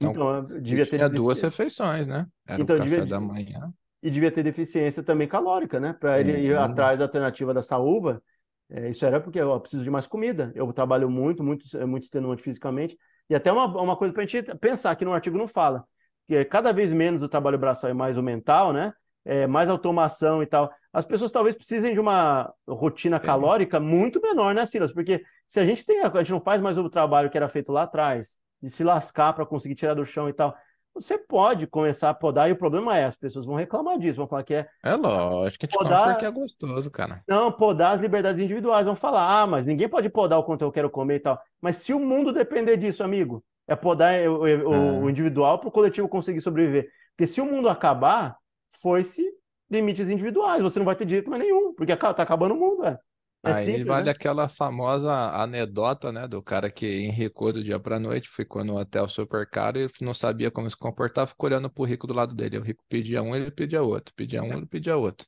[0.00, 2.26] Então, então devia ter tinha duas refeições, né?
[2.46, 3.06] Era então, o café devia...
[3.06, 3.72] da manhã.
[4.02, 5.92] E devia ter deficiência também calórica, né?
[5.92, 8.20] Para ele ir atrás da alternativa da saúva.
[8.68, 10.50] É, isso era porque eu preciso de mais comida.
[10.54, 12.98] Eu trabalho muito, muito, muito extenuante fisicamente.
[13.28, 15.84] E até uma, uma coisa para a gente pensar, que no artigo não fala
[16.30, 18.94] que é cada vez menos o trabalho braçal e mais o mental, né?
[19.24, 20.70] É, mais automação e tal.
[20.92, 24.92] As pessoas talvez precisem de uma rotina calórica muito menor, né, Silas?
[24.92, 27.72] Porque se a gente tem, a gente não faz mais o trabalho que era feito
[27.72, 30.56] lá atrás, de se lascar para conseguir tirar do chão e tal.
[30.94, 34.28] Você pode começar a podar, e o problema é, as pessoas vão reclamar disso, vão
[34.28, 34.68] falar que é.
[34.84, 36.10] É lógico, a gente podar...
[36.10, 37.24] porque é gostoso, cara.
[37.26, 38.86] Não, podar as liberdades individuais.
[38.86, 41.40] Vão falar, ah, mas ninguém pode podar o quanto eu quero comer e tal.
[41.60, 45.72] Mas se o mundo depender disso, amigo, é podar o, o, o individual para o
[45.72, 46.90] coletivo conseguir sobreviver.
[47.16, 48.36] Porque se o mundo acabar,
[48.82, 49.24] foi-se
[49.70, 50.60] limites individuais.
[50.60, 52.98] Você não vai ter direito mais nenhum, porque está acabando o mundo, é.
[53.42, 54.10] É Aí simples, vale né?
[54.10, 59.08] aquela famosa anedota, né, do cara que enricou do dia para noite, ficou no hotel
[59.08, 62.58] super caro e não sabia como se comportar, ficou olhando pro rico do lado dele.
[62.58, 65.26] O rico pedia um, ele pedia outro, pedia um, ele pedia outro.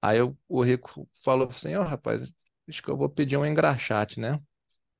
[0.00, 2.32] Aí o, o rico falou assim: Ó, oh, rapaz,
[2.68, 4.40] acho que eu vou pedir um engraxate, né?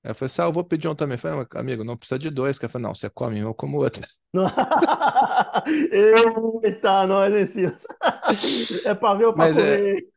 [0.08, 1.16] Aí eu falei assim, ah, eu vou pedir um também.
[1.16, 2.58] Eu falei, amigo, não precisa de dois.
[2.58, 4.02] Eu falei, não, você come um, eu como outro.
[5.92, 7.66] Eita, nós, esse
[8.86, 10.08] É pra ver ou pra Mas é, comer?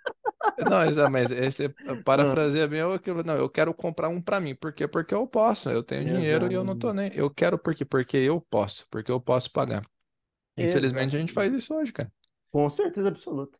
[0.95, 1.67] não, mas esse
[2.05, 4.55] parafraseia bem é aquilo, não, eu quero comprar um pra mim.
[4.55, 4.87] Por quê?
[4.87, 7.11] Porque eu posso, eu tenho dinheiro e eu não tô nem.
[7.13, 7.83] Eu quero por quê?
[7.83, 9.85] Porque eu posso, porque eu posso pagar.
[10.57, 12.09] Infelizmente a gente faz isso hoje, cara.
[12.49, 13.59] Com certeza absoluta.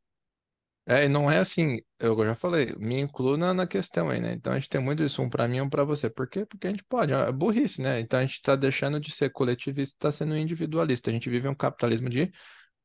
[0.86, 4.34] É, e não é assim, eu já falei, me incluo na, na questão aí, né?
[4.34, 6.10] Então a gente tem muito isso, um pra mim, um pra você.
[6.10, 6.46] Por quê?
[6.46, 8.00] Porque a gente pode, é burrice, né?
[8.00, 11.10] Então a gente tá deixando de ser coletivista, tá sendo individualista.
[11.10, 12.32] A gente vive um capitalismo de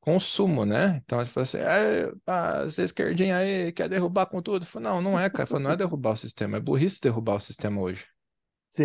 [0.01, 1.01] consumo, né?
[1.05, 4.67] Então a gente fala assim, é, ah, essa esquerdinha aí quer derrubar com tudo.
[4.67, 5.47] Falo, não, não é, cara.
[5.49, 8.05] Falo, não é derrubar o sistema, é burrice derrubar o sistema hoje.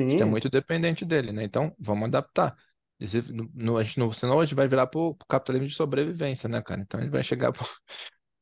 [0.08, 1.44] A gente é Sim, muito dependente dele, né?
[1.44, 2.56] Então vamos adaptar.
[3.56, 6.62] No- a gente não, senão a gente vai virar pro, pro capitalismo de sobrevivência, né,
[6.62, 6.82] cara?
[6.82, 7.66] Então a gente vai chegar pro,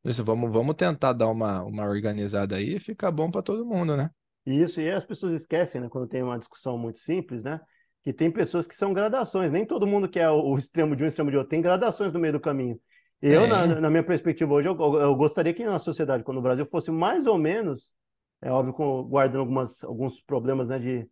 [0.03, 3.97] isso, vamos, vamos tentar dar uma, uma organizada aí e ficar bom para todo mundo,
[3.97, 4.09] né?
[4.45, 4.79] isso.
[4.81, 7.59] E as pessoas esquecem, né, quando tem uma discussão muito simples, né?
[8.03, 9.51] Que tem pessoas que são gradações.
[9.51, 11.49] Nem todo mundo quer o, o extremo de um, extremo de outro.
[11.49, 12.79] Tem gradações no meio do caminho.
[13.21, 13.81] Eu, na, Tem.
[13.81, 17.25] na minha perspectiva hoje, eu, eu gostaria que na sociedade, quando o Brasil fosse mais
[17.25, 17.93] ou menos,
[18.41, 21.09] é óbvio, guardando algumas, alguns problemas, né, de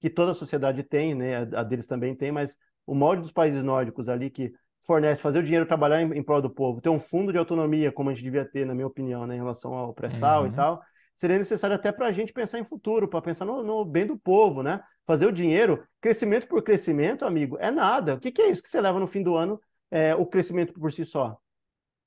[0.00, 1.36] que toda a sociedade tem, né?
[1.36, 4.52] A, a deles também tem, mas o molde dos países nórdicos ali que
[4.84, 7.92] fornece fazer o dinheiro trabalhar em, em prol do povo, ter um fundo de autonomia,
[7.92, 10.54] como a gente devia ter, na minha opinião, né, em relação ao pré-sal e Uhum.
[10.54, 10.82] tal,
[11.14, 14.18] seria necessário até para a gente pensar em futuro, para pensar no, no bem do
[14.18, 14.82] povo, né?
[15.06, 18.14] Fazer o dinheiro, crescimento por crescimento, amigo, é nada.
[18.14, 20.72] O que, que é isso que você leva no fim do ano, é, o crescimento
[20.72, 21.36] por si só?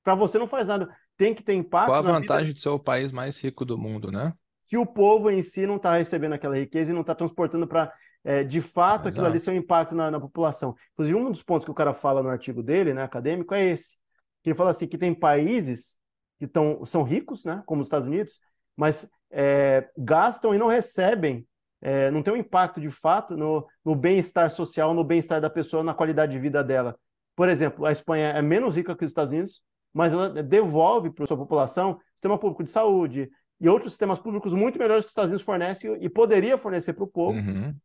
[0.03, 0.89] Para você não faz nada.
[1.17, 3.63] Tem que ter Qual impacto a na vida vantagem de ser o país mais rico
[3.65, 4.33] do mundo, né?
[4.67, 7.93] que o povo em si não está recebendo aquela riqueza e não está transportando para,
[8.25, 9.51] é, de fato, aquilo ali Exato.
[9.51, 10.75] ser um impacto na, na população.
[10.93, 13.97] Inclusive, um dos pontos que o cara fala no artigo dele, né, acadêmico, é esse.
[14.43, 15.95] Que ele fala assim, que tem países
[16.39, 18.39] que tão, são ricos, né, como os Estados Unidos,
[18.75, 21.47] mas é, gastam e não recebem,
[21.81, 25.83] é, não tem um impacto de fato no, no bem-estar social, no bem-estar da pessoa,
[25.83, 26.97] na qualidade de vida dela.
[27.35, 29.61] Por exemplo, a Espanha é menos rica que os Estados Unidos,
[29.93, 34.53] mas ela devolve para a sua população sistema público de saúde, e outros sistemas públicos
[34.53, 37.75] muito melhores que os Estados Unidos fornecem e poderia fornecer para o povo, Uhum.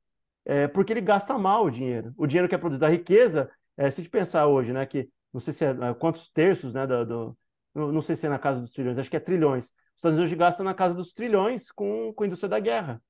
[0.44, 2.12] É, porque ele gasta mal o dinheiro.
[2.16, 5.08] O dinheiro que é produzido da riqueza, é, se a gente pensar hoje, né, que
[5.32, 7.36] não sei se é, é, quantos terços, né, do, do-
[7.74, 9.66] não sei se é na casa dos trilhões, acho que é trilhões.
[9.66, 13.02] Os Estados Unidos hoje gastam na casa dos trilhões com, com a indústria da guerra.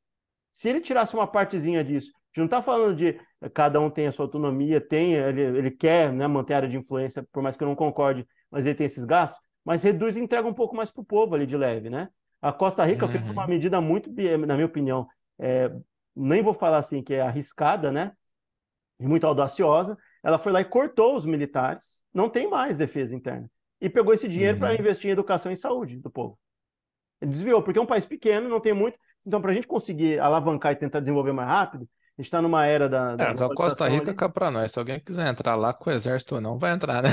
[0.52, 3.08] Se ele tirasse uma partezinha disso, a gente não está falando de
[3.40, 6.68] eh, cada um tem a sua autonomia, tem, ele, ele quer, né, manter a área
[6.68, 10.16] de influência, por mais que eu não concorde, mas ele tem esses gastos, mas reduz
[10.16, 12.08] e entrega um pouco mais para o povo ali de leve, né?
[12.42, 13.48] A Costa Rica fez uma Uhum.
[13.48, 14.10] medida muito,
[14.46, 15.06] na minha opinião,
[15.38, 15.70] é,
[16.14, 18.12] nem vou falar assim que é arriscada, né?
[18.99, 19.96] E muito audaciosa.
[20.23, 23.51] Ela foi lá e cortou os militares, não tem mais defesa interna.
[23.81, 24.81] E pegou esse dinheiro para Uhum.
[24.81, 26.38] investir em educação e saúde do povo.
[27.20, 28.99] Ele desviou, porque é um país pequeno, não tem muito.
[29.27, 31.88] Então, para a gente conseguir alavancar e tentar desenvolver mais rápido,
[32.20, 34.14] gente está numa era da, É, da então Costa globalização Rica ali.
[34.14, 34.72] cá pra nós.
[34.72, 37.11] Se alguém quiser entrar lá com o exército ou não, vai entrar, né?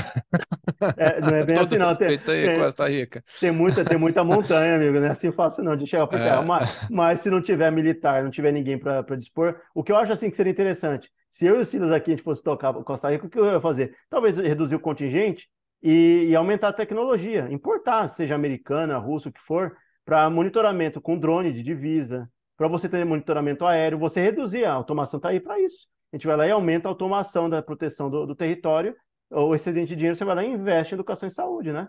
[0.96, 1.94] É, não é bem assim, não.
[1.96, 3.22] Tem, aí, tem, Costa Rica.
[3.38, 4.98] tem muita, tem muita montanha, amigo.
[4.98, 6.40] Não é assim fácil, não, de chegar por terra.
[6.40, 9.96] É, Mas, mas se não tiver militar, não tiver ninguém para dispor, o que eu
[9.96, 12.72] acho assim que seria interessante, se eu e o Silas aqui a gente fosse tocar
[12.84, 13.96] Costa Rica, o que eu ia fazer?
[14.10, 15.48] Talvez reduzir o contingente
[15.82, 21.18] e, e aumentar a tecnologia, importar, seja americana, russa, o que for, para monitoramento com
[21.18, 25.60] drone de divisa, para você ter monitoramento aéreo, você reduzir, a automação está aí para
[25.60, 25.86] isso.
[26.12, 28.96] A gente vai lá e aumenta a automação da proteção do, do território,
[29.30, 31.86] o excedente de dinheiro você vai lá e investe em educação e saúde, né?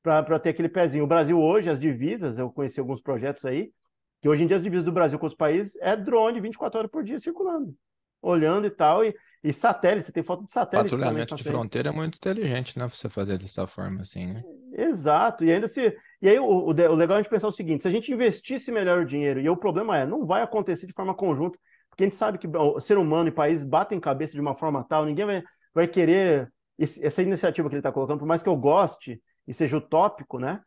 [0.00, 1.04] Para ter aquele pezinho.
[1.04, 3.72] O Brasil hoje, as divisas, eu conheci alguns projetos aí,
[4.20, 6.90] que hoje em dia as divisas do Brasil com os países é drone 24 horas
[6.90, 7.74] por dia circulando,
[8.20, 11.92] olhando e tal, e, e satélite, você tem foto de satélite patrulhamento de fronteira é
[11.92, 12.88] muito inteligente, né?
[12.88, 14.42] Você fazer dessa forma assim, né?
[14.72, 15.96] Exato, e ainda se.
[16.20, 18.12] E aí o, o, o legal é a gente pensar o seguinte: se a gente
[18.12, 21.58] investisse melhor o dinheiro, e o problema é, não vai acontecer de forma conjunta,
[21.90, 24.84] porque a gente sabe que o ser humano e país batem cabeça de uma forma
[24.84, 25.42] tal, ninguém vai,
[25.74, 29.52] vai querer esse, essa iniciativa que ele está colocando, por mais que eu goste e
[29.52, 30.60] seja utópico, né?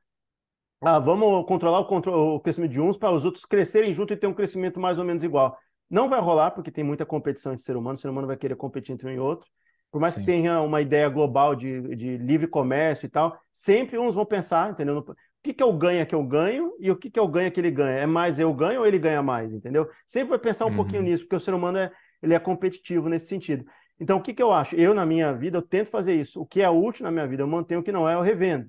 [0.82, 4.18] Ah, vamos controlar o, contro o crescimento de uns para os outros crescerem junto e
[4.18, 5.58] ter um crescimento mais ou menos igual.
[5.90, 8.56] Não vai rolar, porque tem muita competição entre ser humano, o ser humano vai querer
[8.56, 9.48] competir entre um e outro.
[9.92, 10.26] Por mais que Sim.
[10.26, 14.98] tenha uma ideia global de, de livre comércio e tal, sempre uns vão pensar, entendeu?
[15.00, 17.60] O que, que eu ganho que eu ganho e o que, que eu ganho que
[17.60, 18.00] ele ganha?
[18.00, 19.90] É mais eu ganho ou ele ganha mais, entendeu?
[20.08, 21.08] Sempre vai pensar um pouquinho Uhum.
[21.10, 21.92] nisso, porque o ser humano é,
[22.22, 23.64] ele é competitivo nesse sentido.
[24.00, 24.76] Então, o que, que eu acho?
[24.76, 26.42] Eu, na minha vida, eu tento fazer isso.
[26.42, 27.80] O que é útil na minha vida, eu mantenho.
[27.80, 28.68] O que não é, eu revendo.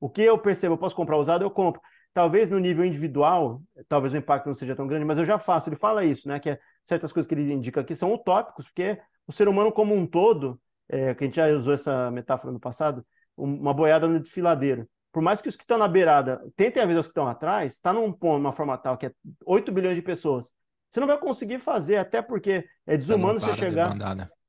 [0.00, 1.80] O que eu percebo, eu posso comprar usado, eu compro.
[2.12, 5.68] Talvez no nível individual, talvez o impacto não seja tão grande, mas eu já faço.
[5.68, 6.40] Ele fala isso, né?
[6.40, 9.94] Que é, certas coisas que ele indica aqui são utópicos, porque o ser humano como
[9.94, 13.06] um todo, é, que a gente já usou essa metáfora no passado,
[13.38, 14.88] um- uma boiada no desfiladeiro.
[15.12, 17.92] Por mais que os que estão na beirada tentem avisar os que estão atrás, está
[17.92, 19.12] num ponto, numa forma tal que é
[19.46, 20.52] 8 bilhões de pessoas.
[20.88, 23.90] Você não vai conseguir fazer, até porque é desumano você chegar.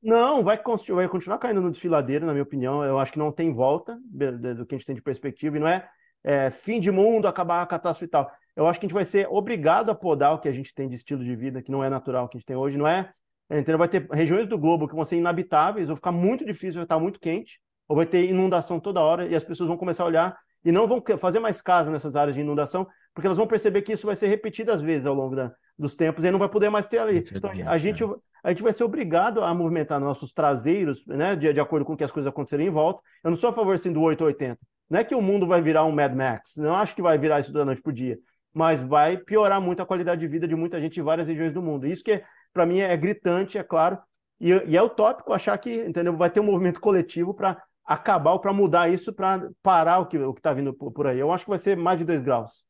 [0.02, 0.60] Não, vai,
[0.90, 2.84] vai continuar caindo no desfiladeiro, na minha opinião.
[2.84, 5.68] Eu acho que não tem volta do que a gente tem de perspectiva, e não
[5.68, 5.88] é,
[6.24, 8.32] é fim de mundo, acabar a catástrofe e tal.
[8.56, 10.88] Eu acho que a gente vai ser obrigado a podar o que a gente tem
[10.88, 12.78] de estilo de vida, que não é natural, que a gente tem hoje.
[12.78, 13.12] Não é.
[13.50, 13.78] Entendeu?
[13.78, 17.00] Vai ter regiões do globo que vão ser inabitáveis, vai ficar muito difícil, vai estar
[17.00, 20.38] muito quente, ou vai ter inundação toda hora, e as pessoas vão começar a olhar
[20.64, 23.94] e não vão fazer mais casa nessas áreas de inundação, porque elas vão perceber que
[23.94, 26.70] isso vai ser repetido às vezes ao longo da, dos tempos e não vai poder
[26.70, 27.26] mais ter ali.
[27.34, 28.04] Então a gente,
[28.44, 32.04] a gente vai ser obrigado a movimentar nossos traseiros, né, de, de acordo com que
[32.04, 33.02] as coisas acontecerem em volta.
[33.24, 34.60] Eu não sou a favor assim, do 880.
[34.92, 37.40] Não é que o mundo vai virar um Mad Max, não acho que vai virar
[37.40, 38.20] isso da noite para dia,
[38.54, 41.62] mas vai piorar muito a qualidade de vida de muita gente em várias regiões do
[41.62, 41.88] mundo.
[41.88, 42.22] Isso que,
[42.54, 43.98] para mim, é gritante, é claro,
[44.40, 48.40] e, e é utópico achar que entendeu, vai ter um movimento coletivo para acabar ou
[48.40, 51.18] para mudar isso, para parar o que o está vindo por, por aí.
[51.18, 52.64] Eu acho que vai ser mais de dois graus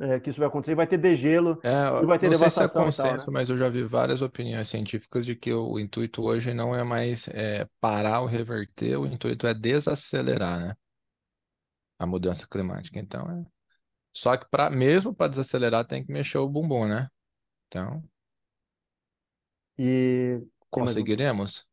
[0.00, 2.84] é, que isso vai acontecer, vai ter degelo, é, e vai ter não devastação.
[2.84, 3.40] Sei se é consenso, tal, né?
[3.40, 7.28] mas eu já vi várias opiniões científicas de que o intuito hoje não é mais
[7.28, 10.74] é, parar ou reverter, o intuito é desacelerar, né?
[11.98, 12.98] A mudança climática.
[12.98, 13.44] Então, é...
[14.12, 17.08] só que para mesmo para desacelerar tem que mexer o bumbum, né?
[17.66, 18.02] Então,
[19.78, 20.40] e
[20.70, 21.64] conseguiremos?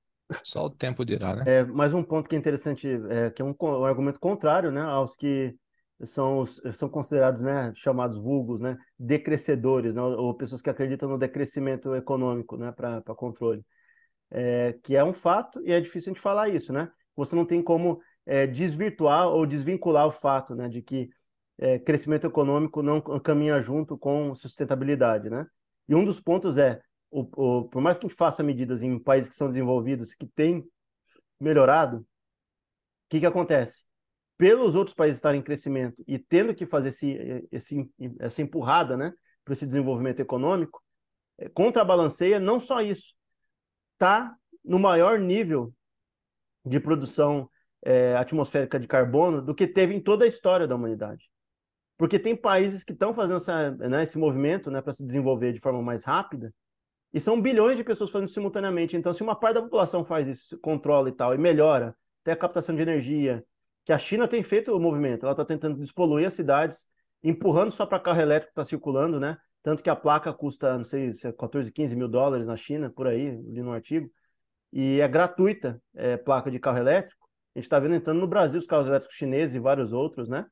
[0.43, 1.43] Só o tempo dirá, né?
[1.47, 4.81] É, mais um ponto que é interessante, é, que é um, um argumento contrário, né,
[4.81, 5.55] aos que
[6.03, 11.17] são, os, são considerados né, chamados vulgos, né, decrescedores, né, ou, pessoas que acreditam no
[11.17, 13.63] decrescimento econômico né, para controle.
[14.31, 16.91] É, que é um fato e é difícil a gente falar isso, né?
[17.15, 21.09] Você não tem como é, desvirtuar ou desvincular o fato né, de que
[21.57, 25.47] é, crescimento econômico não caminha junto com sustentabilidade, né?
[25.87, 28.99] E um dos pontos é, o, o, por mais que a gente faça medidas em
[28.99, 30.67] países que são desenvolvidos, que têm
[31.39, 32.05] melhorado, o
[33.09, 33.83] que, que acontece?
[34.37, 39.13] pelos outros países estarem em crescimento e tendo que fazer esse, esse, essa empurrada né,
[39.43, 40.83] para esse desenvolvimento econômico,
[41.37, 43.15] é, contrabalanceia não só isso,
[43.93, 45.73] está no maior nível
[46.65, 47.49] de produção
[47.85, 51.29] é, atmosférica de carbono do que teve em toda a história da humanidade.
[51.97, 55.59] Porque tem países que estão fazendo essa, né, esse movimento né, para se desenvolver de
[55.59, 56.53] forma mais rápida,
[57.13, 58.97] e são bilhões de pessoas fazendo simultaneamente.
[58.97, 62.35] Então, se uma parte da população faz isso, controla e tal, e melhora até a
[62.35, 63.41] captação de energia,
[63.85, 65.23] que a China tem feito o movimento.
[65.23, 66.85] Ela está tentando despoluir as cidades,
[67.23, 69.37] empurrando só para carro elétrico que está circulando, né?
[69.63, 73.07] Tanto que a placa custa, não sei, 14, é 15 mil dólares na China, por
[73.07, 74.09] aí, li no artigo.
[74.73, 77.24] E é gratuita é, placa de carro elétrico.
[77.55, 80.45] A gente está vendo entrando no Brasil os carros elétricos chineses e vários outros, né?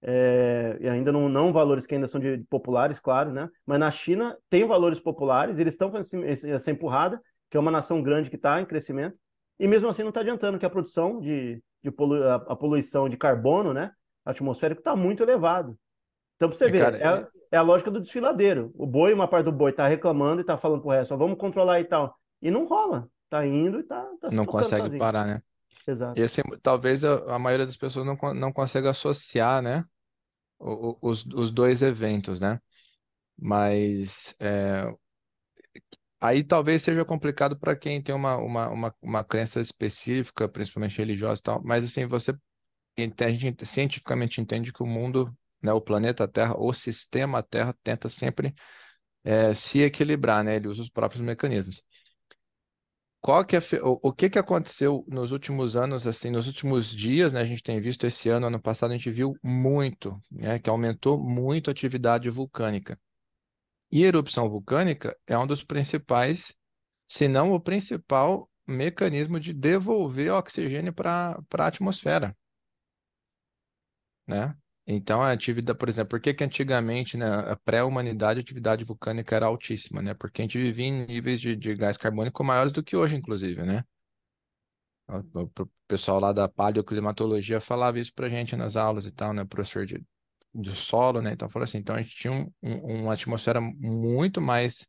[0.00, 3.48] É, e ainda não, não valores que ainda são de, de, populares, claro, né?
[3.66, 7.20] Mas na China tem valores populares, eles estão fazendo essa empurrada,
[7.50, 9.16] que é uma nação grande que está em crescimento,
[9.58, 13.08] e mesmo assim não está adiantando que a produção de, de polu a, a, poluição
[13.08, 13.90] de carbono, né,
[14.24, 15.76] atmosférico, está muito elevado.
[16.36, 18.70] Então, para você ver, é, é, é, a lógica do desfiladeiro.
[18.76, 21.80] O boi, uma parte do boi está reclamando e está falando pro resto, vamos controlar
[21.80, 22.16] e tal.
[22.40, 23.08] E não rola.
[23.24, 25.00] Está indo e está tá Não consegue sozinho.
[25.00, 25.42] parar, né?
[25.88, 26.20] Exato.
[26.20, 29.84] E assim, talvez a, maioria das pessoas não, não consiga associar, né,
[30.58, 32.60] os, os dois eventos, né?
[33.36, 34.92] Mas é,
[36.20, 41.40] Aí talvez seja complicado para quem tem uma, uma, uma, uma crença específica, principalmente religiosa
[41.40, 42.34] e tal, mas assim, você
[43.20, 45.32] a gente cientificamente entende que o mundo,
[45.62, 48.52] né, o planeta Terra, o sistema Terra tenta sempre
[49.22, 50.56] é, se equilibrar, né?
[50.56, 51.84] Ele usa os próprios mecanismos.
[53.20, 57.32] Qual que é, o, o que que aconteceu nos últimos anos, assim, nos últimos dias,
[57.32, 57.40] né?
[57.40, 60.58] A gente tem visto esse ano, ano passado, a gente viu muito, né?
[60.58, 62.98] Que aumentou muito a atividade vulcânica.
[63.90, 66.54] E erupção vulcânica é um dos principais,
[67.06, 72.36] se não o principal mecanismo de devolver oxigênio para a atmosfera,
[74.26, 74.56] né?
[74.90, 79.36] Então, a atividade, por exemplo, por que que antigamente, né, a pré-humanidade, a atividade vulcânica
[79.36, 80.14] era altíssima, né?
[80.14, 83.62] Porque a gente vivia em níveis de, de gás carbônico maiores do que hoje, inclusive,
[83.64, 83.84] né?
[85.34, 89.44] O, o pessoal lá da paleoclimatologia falava isso pra gente nas aulas e tal, né?
[89.44, 90.02] Professor de
[90.54, 91.32] de solo, né?
[91.32, 94.86] Então, falou assim, então a gente tinha um, um, uma atmosfera muito mais,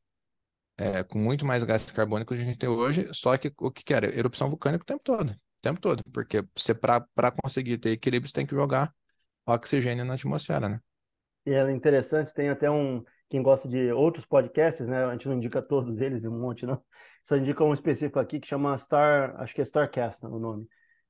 [0.78, 3.84] é, com muito mais gás carbônico que a gente tem hoje, só que o que,
[3.84, 4.08] que era?
[4.18, 8.34] Erupção vulcânica o tempo todo, o tempo todo, porque você, para conseguir ter equilíbrio, você
[8.36, 8.94] tem que jogar
[9.56, 10.80] oxigênio na atmosfera, né?
[11.46, 15.06] E é interessante, tem até um, quem gosta de outros podcasts, né?
[15.06, 16.82] A gente não indica todos eles, um monte não,
[17.24, 20.68] só indica um específico aqui que chama Star, acho que é Starcast, né, o nome,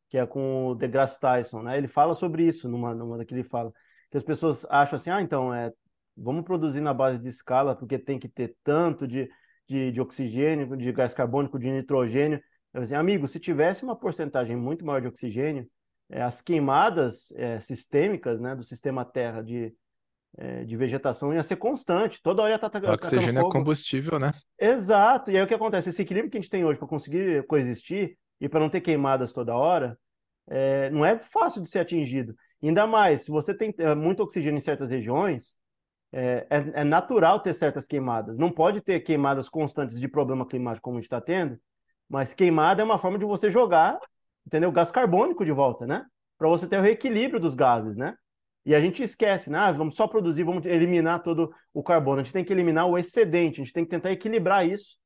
[0.09, 1.77] que é com o DeGrasse Tyson, né?
[1.77, 3.71] Ele fala sobre isso numa, numa daquele fala
[4.09, 5.71] que as pessoas acham assim, ah, então, é,
[6.17, 9.29] vamos produzir na base de escala, porque tem que ter tanto de,
[9.67, 12.41] de, de oxigênio, de gás carbônico, de nitrogênio.
[12.73, 15.69] Eu assim, amigo, se tivesse uma porcentagem muito maior de oxigênio,
[16.09, 19.73] é, as queimadas é, sistêmicas né, do sistema Terra de,
[20.37, 24.33] é, de vegetação ia ser constante, toda hora ia estar O oxigênio é combustível, né?
[24.59, 25.89] Exato, e aí o que acontece?
[25.89, 29.33] Esse equilíbrio que a gente tem hoje para conseguir coexistir e para não ter queimadas
[29.33, 29.97] toda hora,
[30.47, 32.35] é, não é fácil de ser atingido.
[32.61, 35.57] Ainda mais, se você tem é, muito oxigênio em certas regiões,
[36.11, 38.37] é, é, é, natural ter certas queimadas.
[38.37, 41.59] Não pode ter queimadas constantes de problema climático como a gente está tendo,
[42.09, 43.99] mas queimada é uma forma de você jogar,
[44.49, 44.71] entendeu?
[44.71, 46.05] Gás carbônico de volta, né?
[46.37, 48.15] Para você ter o reequilíbrio dos gases, né?
[48.65, 49.59] E a gente esquece, né?
[49.59, 52.19] Ah, vamos só produzir, vamos eliminar todo o carbono.
[52.19, 54.97] A gente tem que eliminar o excedente, a gente tem que tentar equilibrar isso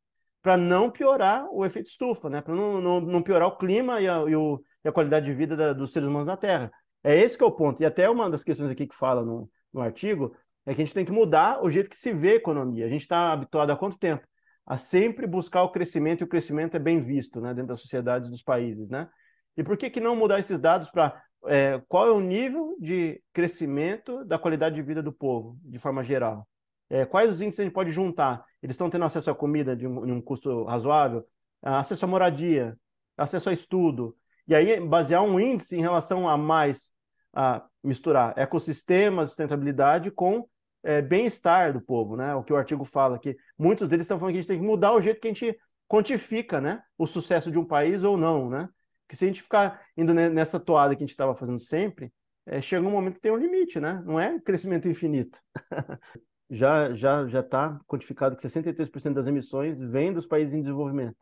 [0.41, 2.41] para não piorar o efeito estufa, né?
[2.41, 5.33] Para não, não, não, piorar o clima e a, e, o, e a qualidade de
[5.33, 6.71] vida da, dos seres humanos na Terra.
[7.03, 7.81] É esse que é o ponto.
[7.81, 10.35] E até uma das questões aqui que fala no, no artigo
[10.65, 12.85] é que a gente tem que mudar o jeito que se vê a economia.
[12.85, 14.25] A gente está habituado há quanto tempo?
[14.65, 18.29] A sempre buscar o crescimento, e o crescimento é bem visto né, dentro das sociedades
[18.29, 18.89] dos países.
[18.89, 19.07] Né?
[19.55, 23.21] E por que, que não mudar esses dados para é, qual é o nível de
[23.33, 26.47] crescimento da qualidade de vida do povo, de forma geral?
[26.89, 28.43] É, quais os índices a gente pode juntar?
[28.61, 31.25] Eles estão tendo acesso à comida de um, de um custo razoável,
[31.61, 32.77] acesso à moradia,
[33.17, 34.15] acesso a estudo,
[34.47, 36.91] e aí basear um índice em relação a mais,
[37.33, 40.47] a misturar ecossistemas, sustentabilidade com
[40.83, 42.35] é, bem-estar do povo, né?
[42.35, 44.65] O que o artigo fala, que muitos deles estão falando que a gente tem que
[44.65, 46.81] mudar o jeito que a gente quantifica, né?
[46.97, 48.67] O sucesso de um país ou não, né?
[49.07, 52.11] Que se a gente ficar indo nessa toada que a gente estava fazendo sempre,
[52.45, 54.01] é, chega um momento que tem um limite, né?
[54.05, 55.39] Não é crescimento infinito.
[56.49, 61.17] já já já está quantificado que 63% das emissões vêm dos países em desenvolvimento.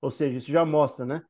[0.00, 1.22] Ou seja, isso já mostra, né?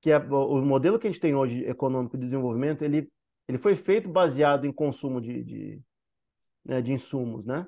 [0.00, 3.10] Que a, o modelo que a gente tem hoje econômico de desenvolvimento, ele,
[3.48, 5.82] ele foi feito baseado em consumo de, de,
[6.64, 7.66] né, de insumos, né?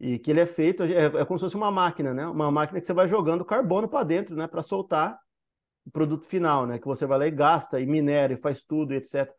[0.00, 2.26] E que ele é feito, é, é como se fosse uma máquina, né?
[2.26, 4.46] Uma máquina que você vai jogando carbono para dentro, né?
[4.46, 5.18] Para soltar
[5.86, 6.78] o produto final, né?
[6.78, 9.30] Que você vai lá e gasta, e minera, e faz tudo, e etc.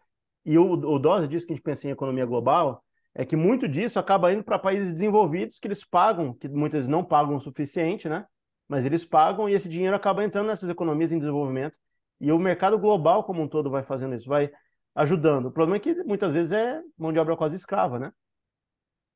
[0.45, 2.83] E o, o dose disso que a gente pensa em economia global
[3.15, 6.89] é que muito disso acaba indo para países desenvolvidos que eles pagam, que muitas vezes
[6.89, 8.25] não pagam o suficiente, né?
[8.67, 11.75] Mas eles pagam e esse dinheiro acaba entrando nessas economias em desenvolvimento.
[12.19, 14.51] E o mercado global como um todo vai fazendo isso, vai
[14.95, 15.47] ajudando.
[15.47, 18.11] O problema é que muitas vezes é mão de obra quase escrava, né?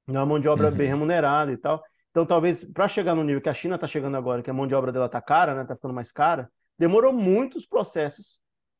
[0.05, 0.75] Não é mão de obra uhum.
[0.75, 1.83] bem remunerada e tal.
[2.11, 4.67] Então, talvez, para chegar no nível que a China está chegando agora, que a mão
[4.67, 5.63] de obra dela está cara, né?
[5.63, 8.39] Está ficando mais cara, demorou muitos processos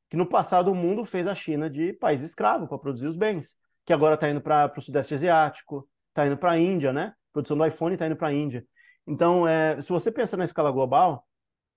[0.10, 3.56] que no passado o mundo fez a China de país escravo para produzir os bens,
[3.86, 7.08] que agora está indo para o Sudeste Asiático, está indo para a Índia, né?
[7.08, 8.66] A produção do iPhone está indo para a Índia.
[9.06, 11.26] Então, é, se você pensa na escala global,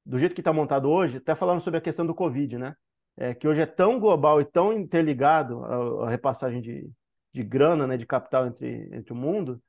[0.05, 2.75] do jeito que está montado hoje, até falando sobre a questão do Covid, né?
[3.17, 6.91] É, que hoje é tão global e tão interligado a, a repassagem de,
[7.33, 9.61] de grana, né, de capital entre, entre o mundo,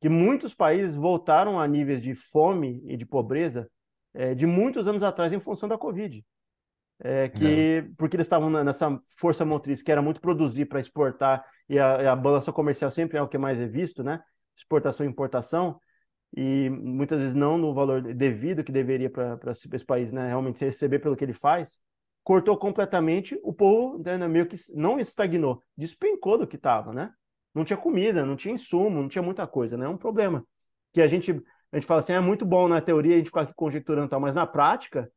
[0.00, 3.70] que muitos países voltaram a níveis de fome e de pobreza
[4.16, 6.24] é, de muitos anos atrás em função da Covid.
[6.98, 7.88] É, que, é.
[7.96, 12.16] Porque eles estavam nessa força motriz que era muito produzir para exportar, e a, a,
[12.16, 14.22] balança comercial sempre é o que mais é visto, né?
[14.56, 15.78] Exportação e importação,
[16.34, 20.98] e muitas vezes não no valor devido que deveria para esse país né, realmente receber
[20.98, 21.80] pelo que ele faz
[22.26, 27.12] cortou completamente, o povo né, meio que não estagnou, despencou do que estava, né?
[27.54, 29.86] Não tinha comida, não tinha insumo, não tinha muita coisa, né?
[29.86, 30.44] É um problema.
[30.92, 31.40] Que a gente,
[31.72, 34.20] a gente fala assim, é muito bom na teoria a gente ficar aqui conjecturando tal,
[34.20, 35.10] mas na prática,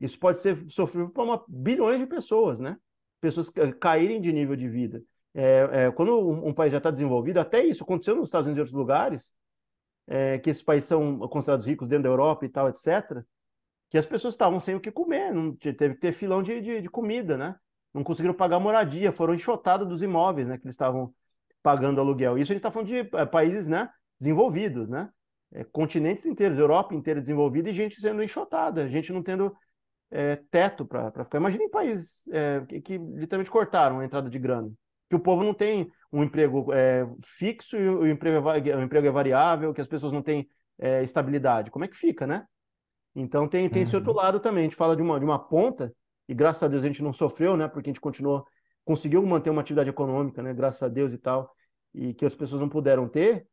[0.00, 2.76] isso pode ser sofrível para bilhões de pessoas, né?
[3.20, 3.50] Pessoas
[3.80, 5.02] caírem de nível de vida.
[5.34, 8.58] É, é, quando um, um, país já está desenvolvido, até isso aconteceu nos Estados Unidos
[8.58, 9.34] e outros lugares,
[10.06, 13.24] é, que esses países são considerados ricos dentro da Europa e tal, etc
[13.94, 16.82] que as pessoas estavam sem o que comer, não teve que ter filão de, de,
[16.82, 17.54] de comida, né?
[17.94, 20.58] Não conseguiram pagar moradia, foram enxotados dos imóveis, né?
[20.58, 21.14] Que eles estavam
[21.62, 22.36] pagando aluguel.
[22.36, 23.88] Isso a gente está falando de é, países, né?
[24.18, 25.08] Desenvolvidos, né?
[25.52, 29.54] É, continentes inteiros, Europa inteira desenvolvida e gente sendo enxotada, gente não tendo
[30.10, 31.38] é, teto para ficar.
[31.38, 34.70] Imagina em países é, que, que, literalmente cortaram a entrada de grana,
[35.08, 39.06] que o povo não tem um emprego é, fixo e o emprego, é, o emprego
[39.06, 40.48] é variável, que as pessoas não têm
[41.04, 41.70] estabilidade.
[41.70, 42.44] Como é que fica, né?
[43.14, 43.82] Então tem, tem uhum.
[43.84, 44.16] esse outro uhum.
[44.16, 44.62] lado também.
[44.62, 45.94] A gente fala de uma, de uma ponta,
[46.28, 47.68] e graças a Deus a gente não sofreu, né?
[47.68, 48.44] Porque a gente continuou,
[48.84, 50.52] conseguiu manter uma atividade econômica, né?
[50.52, 51.54] Graças a Deus e tal,
[51.94, 53.46] e que as pessoas não puderam ter.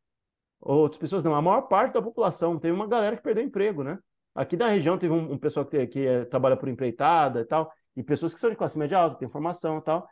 [0.64, 2.56] Outras pessoas não, a maior parte da população.
[2.56, 3.98] Teve uma galera que perdeu emprego, né?
[4.32, 7.70] Aqui da região teve um, um pessoal que, que é, trabalha por empreitada e tal,
[7.96, 10.08] e pessoas que são de classe média alta, tem formação e tal,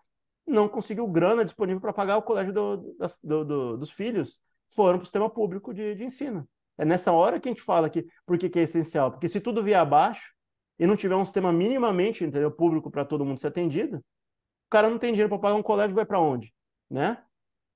[0.47, 4.39] não conseguiu grana disponível para pagar o colégio do, das, do, do, dos filhos,
[4.69, 6.47] foram para o sistema público de, de ensino.
[6.77, 9.11] É nessa hora que a gente fala que por que, é essencial.
[9.11, 10.35] Porque se tudo vier abaixo
[10.79, 14.91] e não tiver um sistema minimamente entendeu, público para todo mundo ser atendido, o cara
[14.91, 16.53] não tem dinheiro para pagar um colégio, vai para onde?
[16.91, 17.23] Né?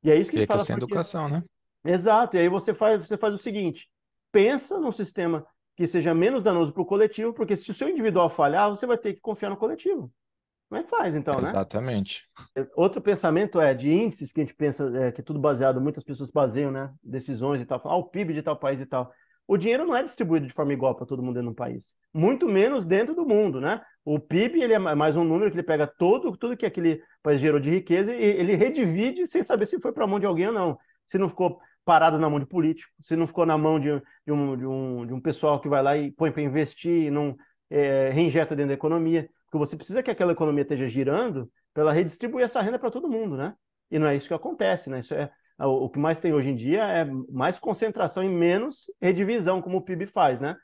[0.02, 0.64] E é isso que a gente fala.
[0.64, 0.92] Sem porque...
[0.92, 1.42] educação, né?
[1.84, 2.36] Exato.
[2.36, 3.90] E aí você faz, você faz o seguinte:
[4.32, 8.28] pensa num sistema que seja menos danoso para o coletivo, porque se o seu individual
[8.28, 10.10] falhar, você vai ter que confiar no coletivo.
[10.68, 11.50] Como é que faz, então, né?
[11.50, 12.24] Exatamente.
[12.74, 16.02] Outro pensamento é de índices que a gente pensa, é, que é tudo baseado, muitas
[16.02, 16.92] pessoas baseiam, né?
[17.02, 19.12] Decisões e tal, falam, ah, o PIB de tal país e tal.
[19.46, 21.94] O dinheiro não é distribuído de forma igual para todo mundo dentro do país.
[22.14, 23.82] Muito menos dentro do mundo, né?
[24.02, 27.40] O PIB ele é mais um número que ele pega todo, tudo que aquele país
[27.40, 30.46] gerou de riqueza e ele redivide sem saber se foi para a mão de alguém
[30.46, 30.78] ou não.
[31.06, 34.32] Se não ficou parado na mão de político, se não ficou na mão de, de,
[34.32, 37.36] um, de, um, de um pessoal que vai lá e põe para investir e não
[37.70, 39.28] é, reinjeta dentro da economia.
[39.46, 43.10] Porque você precisa que aquela economia esteja girando para ela redistribuir essa renda para todo
[43.10, 43.54] mundo, né?
[43.90, 45.00] E não é isso que acontece, né?
[45.00, 49.62] Isso é o que mais tem hoje em dia é mais concentração e menos redivisão,
[49.62, 50.56] como o PIB faz, né?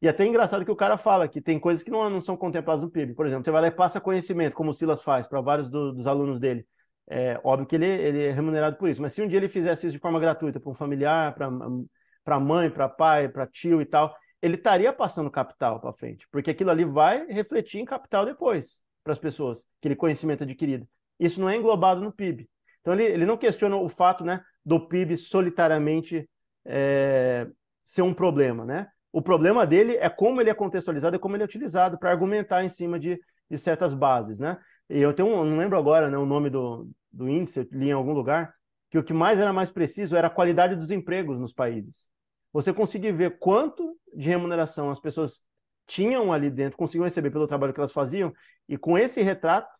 [0.00, 2.36] E até é engraçado que o cara fala que tem coisas que não, não são
[2.36, 3.14] contempladas no PIB.
[3.14, 5.92] Por exemplo, você vai lá e passa conhecimento, como o Silas faz para vários do,
[5.92, 6.66] dos alunos dele.
[7.08, 9.86] É óbvio que ele, ele é remunerado por isso, mas se um dia ele fizesse
[9.86, 14.14] isso de forma gratuita para um familiar, para mãe, para pai, para tio e tal,
[14.40, 19.12] ele estaria passando capital para frente, porque aquilo ali vai refletir em capital depois para
[19.12, 20.86] as pessoas, aquele conhecimento adquirido.
[21.18, 22.48] Isso não é englobado no PIB.
[22.80, 26.28] Então ele, ele não questiona o fato né, do PIB solitariamente
[26.64, 27.46] é,
[27.84, 28.64] ser um problema.
[28.64, 28.88] Né?
[29.12, 32.64] O problema dele é como ele é contextualizado e como ele é utilizado para argumentar
[32.64, 34.38] em cima de, de certas bases.
[34.38, 34.58] Né?
[35.00, 37.92] Eu tenho um, não lembro agora né, o nome do, do índice, eu li em
[37.92, 38.54] algum lugar,
[38.90, 42.12] que o que mais era mais preciso era a qualidade dos empregos nos países
[42.52, 45.40] você conseguir ver quanto de remuneração as pessoas
[45.86, 48.32] tinham ali dentro, conseguiam receber pelo trabalho que elas faziam,
[48.68, 49.70] e com esse retrato,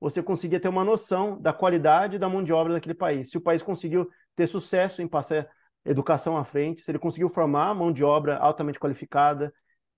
[0.00, 3.30] você conseguia ter uma noção da qualidade da mão de obra daquele país.
[3.30, 5.48] Se o país conseguiu ter sucesso em passar
[5.84, 9.52] educação à frente, se ele conseguiu formar mão de obra altamente qualificada,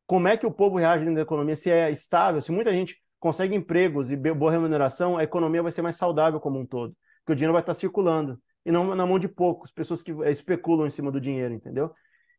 [0.06, 3.00] como é que o povo reage dentro da economia, se é estável, se muita gente
[3.24, 7.32] consegue empregos e boa remuneração, a economia vai ser mais saudável como um todo, porque
[7.32, 10.90] o dinheiro vai estar circulando, e não na mão de poucos, pessoas que especulam em
[10.90, 11.90] cima do dinheiro, entendeu?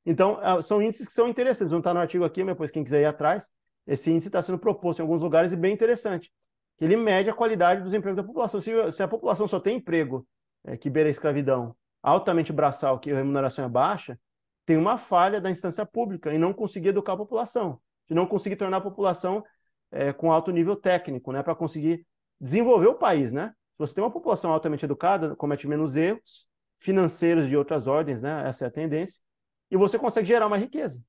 [0.05, 1.71] Então, ah, são índices que são interessantes.
[1.71, 3.49] Não está no artigo aqui, mas depois quem quiser ir atrás,
[3.87, 6.31] esse índice está sendo proposto em alguns lugares e bem interessante.
[6.79, 8.61] Ele mede a qualidade dos empregos da população.
[8.61, 10.27] Se, se a população só tem emprego
[10.65, 14.19] é, que beira a escravidão, altamente braçal, que a remuneração é baixa,
[14.67, 18.55] tem uma falha da instância pública em não conseguir educar a população, de não conseguir
[18.55, 19.43] tornar a população
[19.95, 22.05] é, com alto nível técnico, né, para conseguir
[22.39, 23.53] desenvolver o país, né?
[23.71, 26.45] Se você tem uma população altamente educada, comete menos erros
[26.77, 28.47] financeiros de outras ordens, né?
[28.47, 29.19] Essa é a tendência
[29.71, 31.01] e você consegue gerar mais riqueza.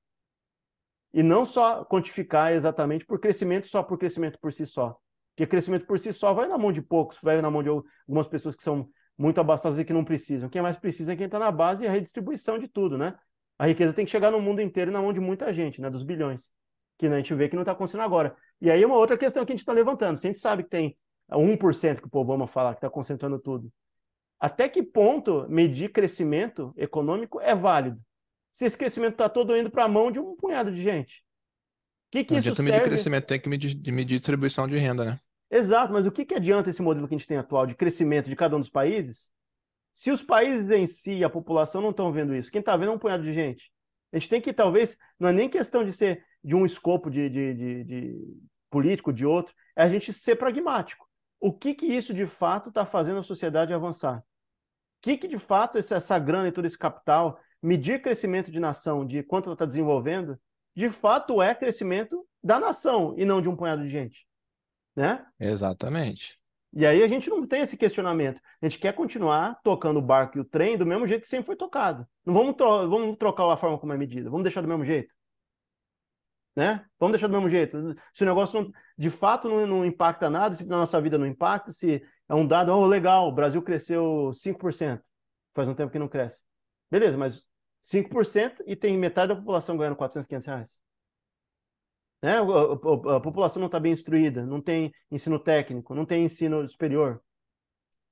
[1.13, 4.97] E não só quantificar exatamente por crescimento, só por crescimento por si só.
[5.35, 8.27] Porque crescimento por si só vai na mão de poucos, vai na mão de algumas
[8.27, 10.49] pessoas que são muito abastadas e que não precisam.
[10.49, 13.15] Quem mais precisa é quem está na base e a redistribuição de tudo, né?
[13.57, 15.89] A riqueza tem que chegar no mundo inteiro na mão de muita gente, né?
[15.89, 16.51] Dos bilhões.
[16.97, 18.35] Que a gente vê que não está acontecendo agora.
[18.59, 20.17] E aí uma outra questão que a gente está levantando.
[20.17, 20.97] Se a gente sabe que tem
[21.31, 23.71] 1% que o povo ama falar, que está concentrando tudo,
[24.39, 27.99] até que ponto medir crescimento econômico é válido?
[28.57, 31.23] se esse crescimento está todo indo para a mão de um punhado de gente?
[32.07, 32.71] O que, que isso serve?
[32.71, 35.19] medir crescimento, tem que medir, medir distribuição de renda, né?
[35.51, 38.27] Exato, mas o que, que adianta esse modelo que a gente tem atual de crescimento
[38.27, 39.29] de cada um dos países
[39.93, 42.51] se os países em si, a população, não estão vendo isso?
[42.51, 43.71] Quem está vendo é um punhado de gente.
[44.11, 47.29] A gente tem que, talvez, não é nem questão de ser de um escopo de,
[47.29, 48.37] de, de, de
[48.69, 51.07] político, de outro, é a gente ser pragmático.
[51.39, 54.19] O que, que isso, de fato, está fazendo a sociedade avançar?
[54.19, 54.23] O
[55.01, 59.05] que, que de fato, essa, essa grana e todo esse capital, medir crescimento de nação,
[59.05, 60.39] de quanto ela está desenvolvendo,
[60.75, 64.27] de fato é crescimento da nação e não de um punhado de gente.
[64.95, 65.25] Né?
[65.39, 66.39] Exatamente.
[66.77, 68.39] E aí a gente não tem esse questionamento.
[68.61, 71.47] A gente quer continuar tocando o barco e o trem do mesmo jeito que sempre
[71.47, 72.07] foi tocado.
[72.23, 75.11] Não vamos, tro vamos trocar a forma como é medida, vamos deixar do mesmo jeito.
[76.55, 76.85] Né?
[76.99, 77.95] Vamos deixar do mesmo jeito.
[78.13, 81.25] Se o negócio não, de fato não, não, impacta nada, se na nossa vida não
[81.25, 81.99] impacta, se
[82.29, 85.01] é um dado, oh, legal, o Brasil cresceu 5%,
[85.55, 86.43] faz um tempo que não cresce.
[86.91, 87.43] Beleza, mas
[87.83, 90.86] 5% e tem metade da população ganhando 400, 500 reais.
[92.21, 92.37] Né?
[92.37, 96.67] A, a, a população não está bem instruída, não tem ensino técnico, não tem ensino
[96.67, 97.21] superior.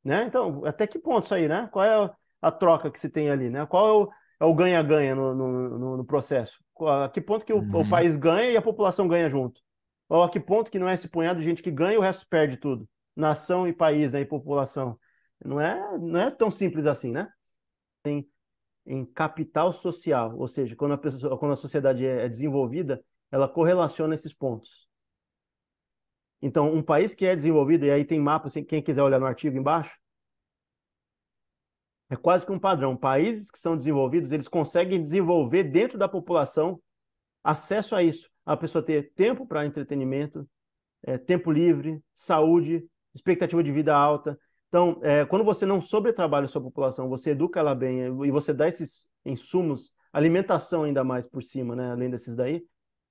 [0.03, 0.23] Né?
[0.23, 1.67] Então, até que ponto isso aí, né?
[1.71, 3.65] Qual é a, troca que se tem ali, né?
[3.65, 6.63] Qual é o é ganha-ganha no, no, no, processo?
[6.79, 7.81] A que ponto que o, uhum.
[7.81, 9.59] o, país ganha e a população ganha junto?
[10.07, 12.01] Ou a que ponto que não é esse punhado de gente que ganha e o
[12.01, 12.87] resto perde tudo?
[13.15, 14.99] Nação e país, né, e população.
[15.43, 17.27] Não é, não é tão simples assim, né?
[18.03, 18.29] Tem
[18.85, 23.47] em capital social, ou seja, quando a, pessoa, quando a sociedade é, é desenvolvida, ela
[23.47, 24.87] correlaciona esses pontos.
[26.41, 29.57] Então, um país que é desenvolvido, e aí tem mapa, quem quiser olhar no artigo
[29.57, 29.97] embaixo,
[32.09, 32.95] é quase que um padrão.
[32.95, 36.79] Países que são desenvolvidos, eles conseguem desenvolver dentro da população
[37.43, 38.29] acesso a isso.
[38.45, 40.47] A pessoa ter tempo para entretenimento,
[41.03, 44.39] é, tempo livre, saúde, expectativa de vida alta.
[44.67, 48.53] Então, é, quando você não sobretrabalha a sua população, você educa ela bem e você
[48.53, 52.63] dá esses insumos, alimentação ainda mais por cima, né, além desses daí,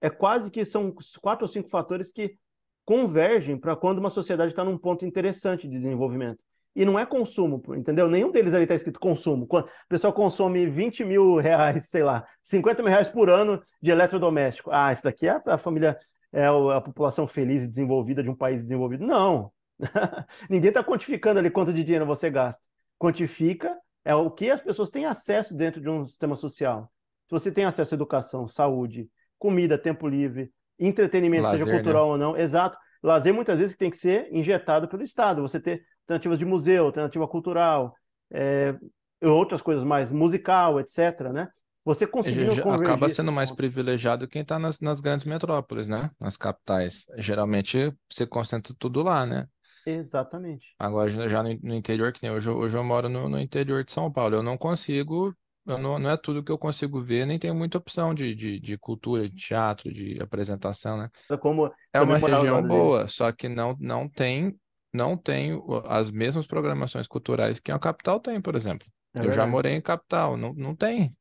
[0.04, 2.36] é quase que são quatro ou cinco fatores que
[2.84, 6.44] convergem para quando uma sociedade está num ponto interessante de desenvolvimento.
[6.76, 8.06] E não é consumo, entendeu?
[8.06, 9.46] Nenhum deles ali está escrito consumo.
[9.46, 13.90] Quando o pessoal consome 20 mil reais, sei lá, 50 mil reais por ano de
[13.90, 14.70] eletrodoméstico.
[14.70, 15.98] Ah, isso daqui é a família,
[16.30, 19.06] é a população feliz e desenvolvida de um país desenvolvido.
[19.06, 19.50] Não.
[20.50, 22.62] Ninguém está quantificando ali quanto de dinheiro você gasta.
[22.98, 23.74] Quantifica
[24.04, 26.92] é o que as pessoas têm acesso dentro de um sistema social.
[27.26, 29.08] Se você tem acesso à educação, saúde,
[29.44, 31.76] comida, tempo livre, entretenimento, Lazer, seja né?
[31.76, 32.12] cultural né?
[32.12, 32.78] ou não, exato.
[33.02, 35.42] Lazer muitas vezes tem que ser injetado pelo Estado.
[35.42, 37.94] Você ter alternativas de museu, alternativa cultural,
[38.32, 38.74] é,
[39.22, 41.48] outras coisas mais, musical, etc., né?
[41.84, 46.10] Você conseguindo Acaba sendo mais privilegiado quem está nas, nas grandes metrópoles, né?
[46.18, 47.04] Nas capitais.
[47.18, 49.46] Geralmente você concentra tudo lá, né?
[49.84, 50.74] Exatamente.
[50.78, 53.92] Agora, já no, no interior, que nem hoje, hoje eu moro no, no interior de
[53.92, 57.54] São Paulo, eu não consigo, não, não é tudo que eu consigo ver, nem tenho
[57.54, 61.10] muita opção de, de, de cultura, de teatro, de apresentação, né?
[61.38, 64.58] Como é uma região boa, só que não, não tem
[64.92, 65.52] não tem
[65.86, 68.86] as mesmas programações culturais que a capital tem, por exemplo.
[69.14, 71.16] É eu já morei em capital, não, não tem.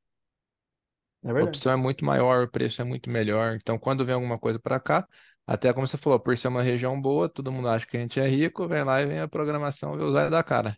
[1.36, 3.56] É a opção é muito maior, o preço é muito melhor.
[3.56, 5.08] Então, quando vem alguma coisa para cá,
[5.48, 8.20] até como você falou, por ser uma região boa, todo mundo acha que a gente
[8.20, 10.78] é rico, vem lá e vem a programação e usar da cara.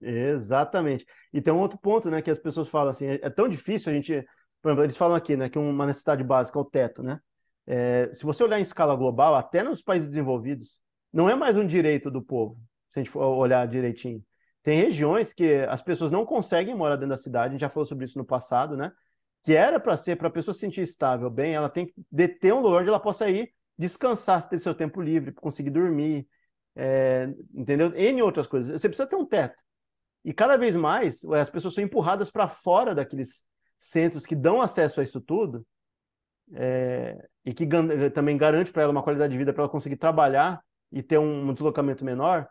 [0.00, 1.06] Exatamente.
[1.32, 3.92] E tem um outro ponto, né, que as pessoas falam assim, é, é tão difícil
[3.92, 4.24] a gente,
[4.82, 7.20] eles falam aqui, né, que uma necessidade básica é o teto, né?
[7.66, 10.80] É, se você olhar em escala global, até nos países desenvolvidos,
[11.12, 12.56] não é mais um direito do povo,
[12.90, 14.24] se a gente for olhar direitinho.
[14.62, 17.86] Tem regiões que as pessoas não conseguem morar dentro da cidade, a gente já falou
[17.86, 18.92] sobre isso no passado, né?
[19.42, 22.52] Que era para ser, para a pessoa se sentir estável, bem, ela tem que ter
[22.52, 26.26] um lugar onde ela possa ir descansar, ter seu tempo livre, conseguir dormir,
[26.76, 27.94] é, entendeu?
[27.94, 28.80] N outras coisas.
[28.80, 29.62] Você precisa ter um teto.
[30.24, 33.44] E cada vez mais as pessoas são empurradas para fora daqueles
[33.78, 35.66] centros que dão acesso a isso tudo
[36.54, 37.66] é, e que
[38.12, 40.60] também garante para ela uma qualidade de vida para ela conseguir trabalhar
[40.92, 42.48] e ter um, deslocamento menor,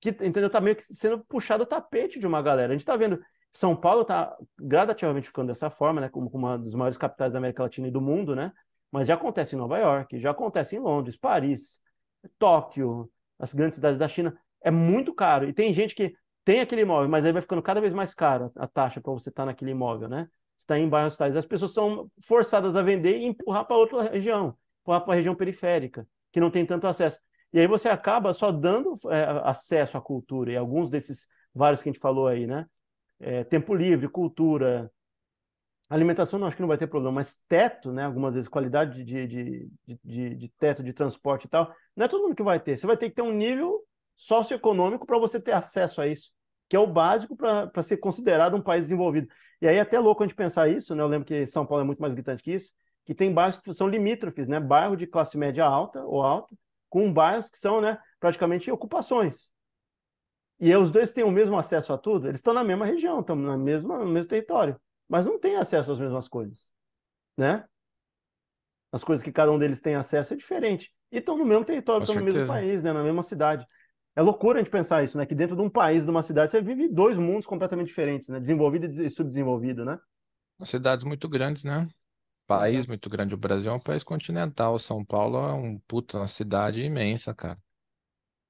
[0.00, 0.46] que entendeu?
[0.46, 2.72] Está meio que sendo puxado o tapete de uma galera.
[2.72, 3.20] A gente está vendo
[3.52, 6.08] São Paulo está gradativamente ficando dessa forma, né?
[6.08, 8.52] Como uma das maiores capitais da América Latina e do mundo, né?
[8.90, 11.80] Mas já acontece em Nova York, já acontece em Londres, Paris,
[12.38, 14.36] Tóquio, as grandes cidades da China.
[14.62, 15.48] É muito caro.
[15.48, 16.12] E tem gente que
[16.44, 19.28] tem aquele imóvel, mas aí vai ficando cada vez mais caro a taxa para você
[19.28, 20.28] estar tá naquele imóvel, né?
[20.60, 21.36] está em bairros tais.
[21.36, 25.34] As pessoas são forçadas a vender e empurrar para outra região, empurrar para a região
[25.34, 27.18] periférica, que não tem tanto acesso.
[27.52, 31.88] E aí você acaba só dando é, acesso à cultura, e alguns desses vários que
[31.88, 32.66] a gente falou aí, né?
[33.18, 34.90] É, tempo livre, cultura,
[35.88, 38.04] alimentação não acho que não vai ter problema, mas teto, né?
[38.04, 39.68] Algumas vezes qualidade de, de,
[40.04, 42.78] de, de, teto, de transporte e tal, não é todo mundo que vai ter.
[42.78, 43.80] Você vai ter que ter um nível
[44.20, 46.30] socioeconômico para você ter acesso a isso,
[46.68, 49.26] que é o básico para ser considerado um país desenvolvido.
[49.62, 51.02] E aí é até louco a gente pensar isso, né?
[51.02, 52.70] Eu lembro que São Paulo é muito mais gritante que isso,
[53.06, 54.60] que tem bairros que são limítrofes, né?
[54.60, 56.54] Bairro de classe média alta ou alta,
[56.90, 59.50] com bairros que são né, praticamente ocupações.
[60.60, 63.34] E os dois têm o mesmo acesso a tudo, eles estão na mesma região, estão
[63.34, 66.70] na mesma, no mesmo território, mas não têm acesso às mesmas coisas.
[67.38, 67.64] Né?
[68.92, 70.92] As coisas que cada um deles tem acesso é diferente.
[71.10, 73.66] E estão no mesmo território, estão no mesmo país, né, na mesma cidade.
[74.16, 75.24] É loucura a gente pensar isso, né?
[75.24, 78.40] Que dentro de um país, de uma cidade, você vive dois mundos completamente diferentes, né?
[78.40, 79.98] Desenvolvido e subdesenvolvido, né?
[80.64, 81.88] Cidades muito grandes, né?
[82.50, 83.32] país muito grande.
[83.32, 84.76] O Brasil é um país continental.
[84.80, 87.56] São Paulo é um puta, uma cidade imensa, cara.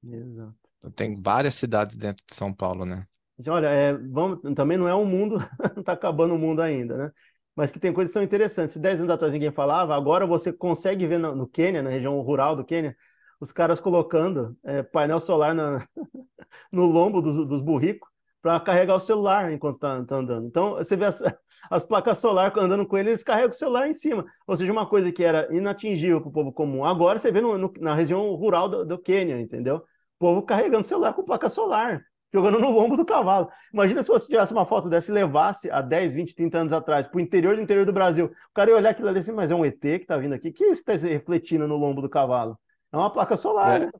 [0.02, 0.54] Exato.
[0.96, 3.06] Tem várias cidades dentro de São Paulo, né?
[3.46, 5.36] Olha, é, vamos, também não é um mundo,
[5.74, 7.12] não está acabando o mundo ainda, né?
[7.54, 8.72] Mas que tem coisas que são interessantes.
[8.72, 12.18] Se 10 anos atrás ninguém falava, agora você consegue ver no, no Quênia, na região
[12.22, 12.96] rural do Quênia,
[13.40, 15.86] os caras colocando é, painel solar na,
[16.70, 18.08] no lombo dos, dos burricos
[18.42, 20.46] para carregar o celular enquanto está tá andando.
[20.46, 21.22] Então, você vê as,
[21.70, 24.24] as placas solar andando com ele, eles carregam o celular em cima.
[24.46, 26.84] Ou seja, uma coisa que era inatingível para o povo comum.
[26.84, 29.76] Agora você vê no, no, na região rural do, do Quênia, entendeu?
[29.76, 29.82] O
[30.18, 33.48] povo carregando celular com placa solar, jogando no lombo do cavalo.
[33.72, 37.06] Imagina se você tirasse uma foto dessa e levasse há 10, 20, 30 anos atrás
[37.06, 38.26] para o interior do interior do Brasil.
[38.26, 40.52] O cara ia olhar aquilo ali assim, mas é um ET que está vindo aqui.
[40.52, 42.58] que é isso que está refletindo no lombo do cavalo?
[42.92, 43.86] É uma placa solar, é.
[43.86, 43.92] né?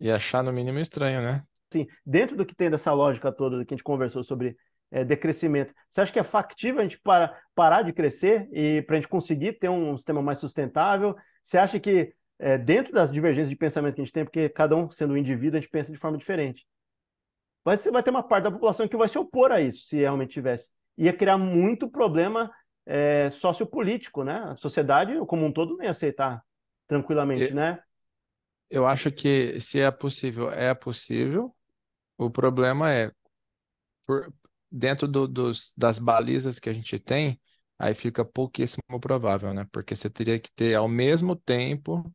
[0.00, 1.42] E achar no mínimo estranho, né?
[1.72, 4.56] Sim, dentro do que tem dessa lógica toda que a gente conversou sobre
[4.90, 8.96] é, decrescimento, você acha que é factível a gente para, parar de crescer e para
[8.96, 11.16] a gente conseguir ter um sistema mais sustentável?
[11.42, 14.76] Você acha que é, dentro das divergências de pensamento que a gente tem, porque cada
[14.76, 16.66] um sendo um indivíduo, a gente pensa de forma diferente,
[17.64, 19.96] mas você vai ter uma parte da população que vai se opor a isso, se
[19.96, 20.70] realmente tivesse.
[20.98, 22.50] Ia criar muito problema
[22.86, 24.44] é, sociopolítico, né?
[24.50, 26.42] A sociedade como um todo não ia aceitar
[26.86, 27.82] tranquilamente, eu, né?
[28.70, 31.54] Eu acho que se é possível, é possível,
[32.16, 33.12] o problema é,
[34.06, 34.32] por,
[34.70, 37.40] dentro do, dos, das balizas que a gente tem,
[37.78, 39.66] aí fica pouquíssimo provável, né?
[39.70, 42.12] Porque você teria que ter ao mesmo tempo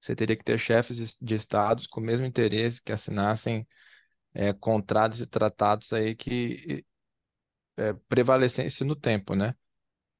[0.00, 3.68] você teria que ter chefes de estados com o mesmo interesse que assinassem
[4.34, 6.84] é, contratos e tratados aí que
[7.76, 9.54] é, prevalecessem no tempo, né?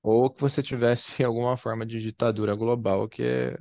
[0.03, 3.59] Ou que você tivesse alguma forma de ditadura global, que é,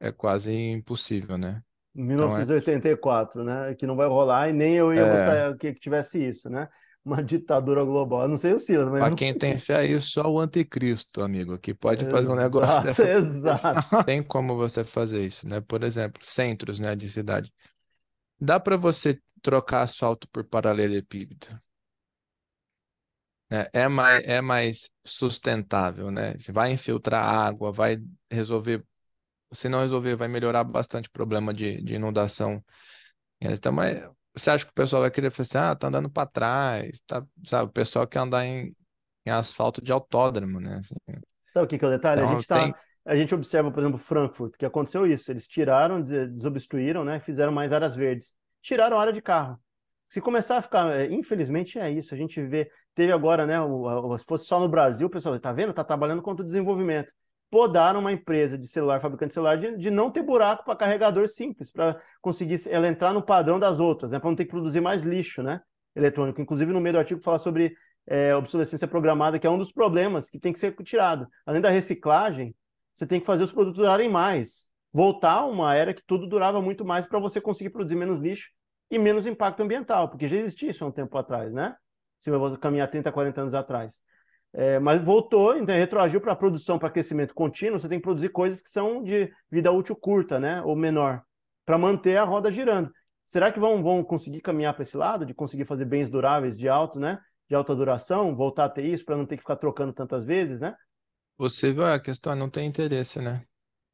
[0.00, 1.62] é quase impossível, né?
[1.94, 3.74] Então é, 1984, né?
[3.74, 6.68] Que não vai rolar e nem eu ia é, gostar que, que tivesse isso, né?
[7.04, 8.22] Uma ditadura global.
[8.22, 9.16] Eu não sei o Silas, mas para não...
[9.16, 13.08] quem tem fé aí, só o anticristo, amigo, que pode fazer um negócio Exato, dessa.
[13.08, 14.04] exato.
[14.04, 15.60] Tem como você fazer isso, né?
[15.60, 17.52] Por exemplo, centros, né, de cidade.
[18.40, 21.60] Dá para você trocar asfalto por paralelepípedo.
[23.50, 23.66] Né?
[23.72, 26.34] É mais, é mais sustentável, né?
[26.38, 27.98] Você vai infiltrar água, vai
[28.30, 28.84] resolver.
[29.52, 32.64] Se não resolver, vai melhorar bastante o problema de, de inundação.
[33.40, 33.98] Então, mas
[34.34, 37.26] você acha que o pessoal vai querer falar assim, ah, tá andando para trás, tá,
[37.46, 37.70] sabe?
[37.70, 38.76] O pessoal quer andar em,
[39.26, 40.76] em asfalto de autódromo, né?
[40.78, 40.96] Assim,
[41.52, 42.22] Sabe o que que é o detalhe?
[42.22, 42.74] A então gente tem.
[42.74, 45.30] tá, a gente observa, por exemplo, Frankfurt, que aconteceu isso.
[45.30, 47.20] Eles tiraram, des- desobstruíram, né?
[47.20, 48.34] Fizeram mais áreas verdes.
[48.62, 49.58] Tiraram a área de carro.
[50.08, 52.14] Se começar a ficar, é, infelizmente é isso.
[52.14, 53.54] A gente vê, teve agora, né?
[54.18, 55.72] se fosse só no Brasil, o pessoal, tá vendo?
[55.72, 57.12] Tá trabalhando contra o desenvolvimento.
[57.48, 61.28] Podaram uma empresa de celular, fabricante de celular, de, de não ter buraco para carregador
[61.28, 64.18] simples, para conseguir ela entrar no padrão das outras, né?
[64.18, 65.60] Para não ter que produzir mais lixo, né?
[65.94, 66.40] Eletrônico.
[66.40, 67.72] Inclusive, no meio do artigo fala sobre
[68.04, 71.28] é, obsolescência programada, que é um dos problemas que tem que ser tirado.
[71.46, 72.52] Além da reciclagem,
[72.92, 74.68] você tem que fazer os produtos durarem mais.
[74.92, 78.50] Voltar a uma era que tudo durava muito mais para você conseguir produzir menos lixo
[78.90, 81.76] e menos impacto ambiental, porque já existia isso há um tempo atrás, né?
[82.20, 84.02] Se eu vou caminhar 30, 40 anos atrás.
[84.52, 88.30] É, mas voltou, então retroagiu para a produção, para aquecimento contínuo, você tem que produzir
[88.30, 90.62] coisas que são de vida útil curta, né?
[90.62, 91.22] Ou menor,
[91.66, 92.90] para manter a roda girando.
[93.26, 96.68] Será que vão, vão conseguir caminhar para esse lado, de conseguir fazer bens duráveis de
[96.68, 97.20] alto, né?
[97.48, 100.60] De alta duração, voltar a ter isso para não ter que ficar trocando tantas vezes,
[100.60, 100.74] né?
[101.36, 103.44] Possível, a questão é não ter interesse, né?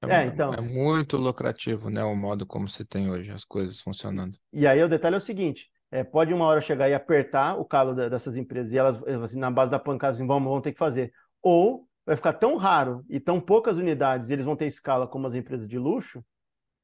[0.02, 0.60] É, É, é- é então.
[0.60, 2.02] muito lucrativo, né?
[2.04, 4.36] O modo como se tem hoje, as coisas funcionando.
[4.52, 7.64] E aí o detalhe é o seguinte: é, pode uma hora chegar e apertar o
[7.64, 10.72] calo da- dessas empresas e elas, assim, na base da pancada, assim, vão, vão ter
[10.72, 11.12] que fazer.
[11.42, 15.26] Ou vai ficar tão raro e tão poucas unidades, e eles vão ter escala como
[15.28, 16.24] as empresas de luxo,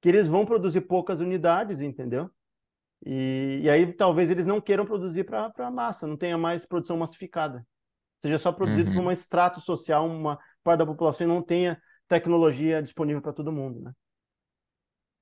[0.00, 2.30] que eles vão produzir poucas unidades, entendeu?
[3.04, 7.66] E, e aí talvez eles não queiram produzir para massa, não tenha mais produção massificada.
[8.22, 9.04] Seja só produzido por Uhum.
[9.04, 13.80] um extrato social, uma parte da população e não tenha tecnologia disponível para todo mundo,
[13.82, 13.92] né?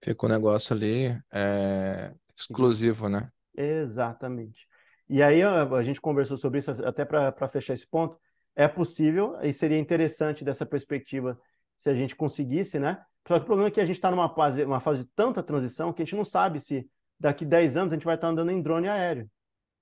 [0.02, 3.30] Fica o negócio ali é, exclusivo, né?
[3.58, 4.68] Exatamente.
[5.08, 8.18] E aí a, gente conversou sobre isso até para fechar esse ponto.
[8.54, 11.38] É possível e seria interessante dessa perspectiva
[11.76, 13.02] se a gente conseguisse, né?
[13.26, 15.42] Só que o problema é que a gente está numa fase, uma fase de tanta
[15.42, 16.88] transição que a gente não sabe se
[17.18, 19.28] daqui 10 anos a gente vai estar andando em drone aéreo.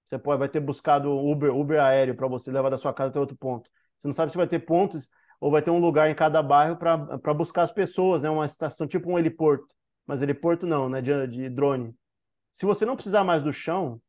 [0.07, 3.21] Você pode, vai ter buscado Uber, Uber aéreo para você levar da sua casa até
[3.21, 3.69] outro ponto.
[4.01, 5.09] Você não sabe se vai ter pontos
[5.41, 8.31] ou vai ter um lugar em cada bairro para buscar as pessoas, né?
[8.31, 9.75] Uma estação tipo um heliporto.
[10.07, 11.03] Mas heliporto não, né?
[11.03, 11.95] De, de drone.
[12.57, 14.01] Se você não precisar mais do chão,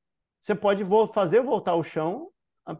[0.41, 0.81] você pode
[1.13, 2.29] fazer voltar o chão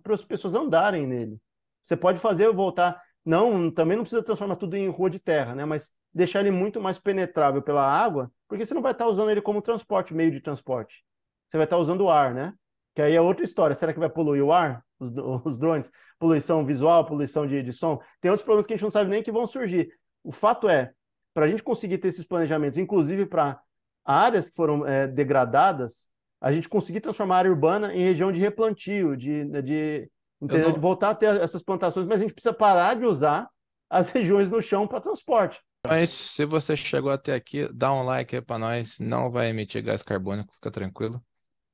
[0.02, 1.38] para as pessoas andarem nele.
[1.84, 3.02] Você pode fazer voltar.
[3.26, 5.66] Não, também não precisa transformar tudo em rua de terra, né?
[5.66, 9.42] Mas deixar ele muito mais penetrável pela água, porque você não vai estar usando ele
[9.42, 11.04] como transporte, meio de transporte.
[11.50, 12.54] Você vai estar usando o ar, né?
[12.96, 13.76] Que aí é outra história.
[13.76, 14.82] Será que vai poluir o ar?
[14.98, 15.12] Os,
[15.44, 15.92] os drones?
[16.18, 18.02] Poluição visual, poluição de, de som?
[18.22, 19.92] Tem outros problemas que a gente não sabe nem que vão surgir.
[20.24, 20.94] O fato é,
[21.34, 23.60] para a gente conseguir ter esses planejamentos, inclusive para
[24.08, 26.08] áreas que foram é, degradadas,
[26.40, 30.10] a gente conseguir transformar a área urbana em região de replantio, de, de,
[30.42, 30.70] entendeu?
[30.70, 30.82] de não.
[30.82, 33.50] voltar a ter essas plantações, mas a gente precisa parar de usar
[33.90, 35.60] as regiões no chão para transporte.
[35.86, 38.98] Mas se você chegou até aqui, dá um like aí pra nós.
[39.00, 41.22] Não vai emitir gás carbônico, fica tranquilo.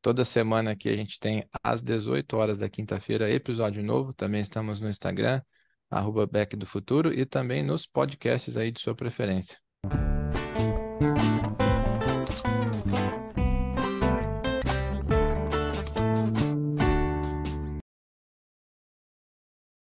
[0.02, 4.14] Toda semana aqui a gente tem às 18 horas da quinta-feira episódio novo.
[4.14, 5.42] Também estamos no Instagram,
[5.90, 9.58] arroba Back do Futuro, e também nos podcasts aí de sua preferência.